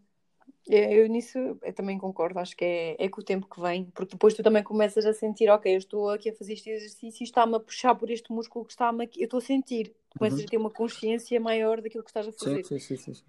[0.69, 4.13] eu, nisso eu também concordo, acho que é, é com o tempo que vem, porque
[4.13, 7.25] depois tu também começas a sentir, ok, eu estou aqui a fazer este exercício e
[7.25, 10.45] está-me a puxar por este músculo que está-me aqui, eu estou a sentir, começas uhum.
[10.45, 12.63] a ter uma consciência maior daquilo que estás a fazer.
[12.67, 13.15] Sim, sim, sim.
[13.15, 13.25] sim.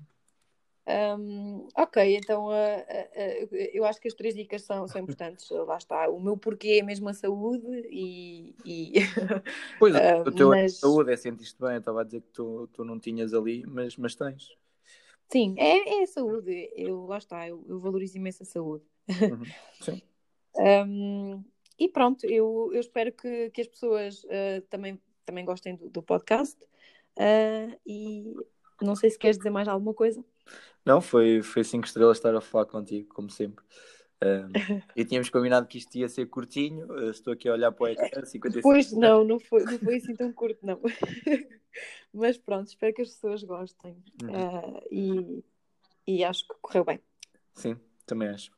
[0.91, 5.49] Um, ok, então uh, uh, uh, eu acho que as três dicas são, são importantes.
[5.49, 8.55] Lá está, o meu porquê é mesmo a saúde e.
[8.65, 8.93] e
[9.79, 10.79] pois, o teu mas...
[10.79, 11.73] saúde é sentir-te bem.
[11.73, 14.49] Eu estava a dizer que tu, tu não tinhas ali, mas, mas tens.
[15.29, 16.71] Sim, é, é a saúde.
[16.75, 18.83] Eu, lá está, eu, eu valorizo imenso a saúde.
[19.07, 19.43] Uhum.
[19.79, 20.01] Sim.
[20.87, 21.43] um,
[21.79, 24.25] e pronto, eu, eu espero que, que as pessoas
[24.69, 26.57] também, também gostem do, do podcast.
[27.85, 28.35] e
[28.81, 30.23] não sei se queres dizer mais alguma coisa.
[30.86, 33.63] Não, foi, foi cinco estrelas estar a falar contigo, como sempre.
[34.23, 34.51] Um,
[34.95, 36.88] e tínhamos combinado que isto ia ser curtinho.
[36.91, 39.97] Uh, estou aqui a olhar para o ecrã, 55 Pois não, não foi, não foi
[39.97, 40.79] assim tão curto, não.
[42.13, 43.97] Mas pronto, espero que as pessoas gostem.
[44.21, 44.29] Uhum.
[44.29, 45.43] Uh, e,
[46.07, 46.99] e acho que correu bem.
[47.53, 48.51] Sim, também acho.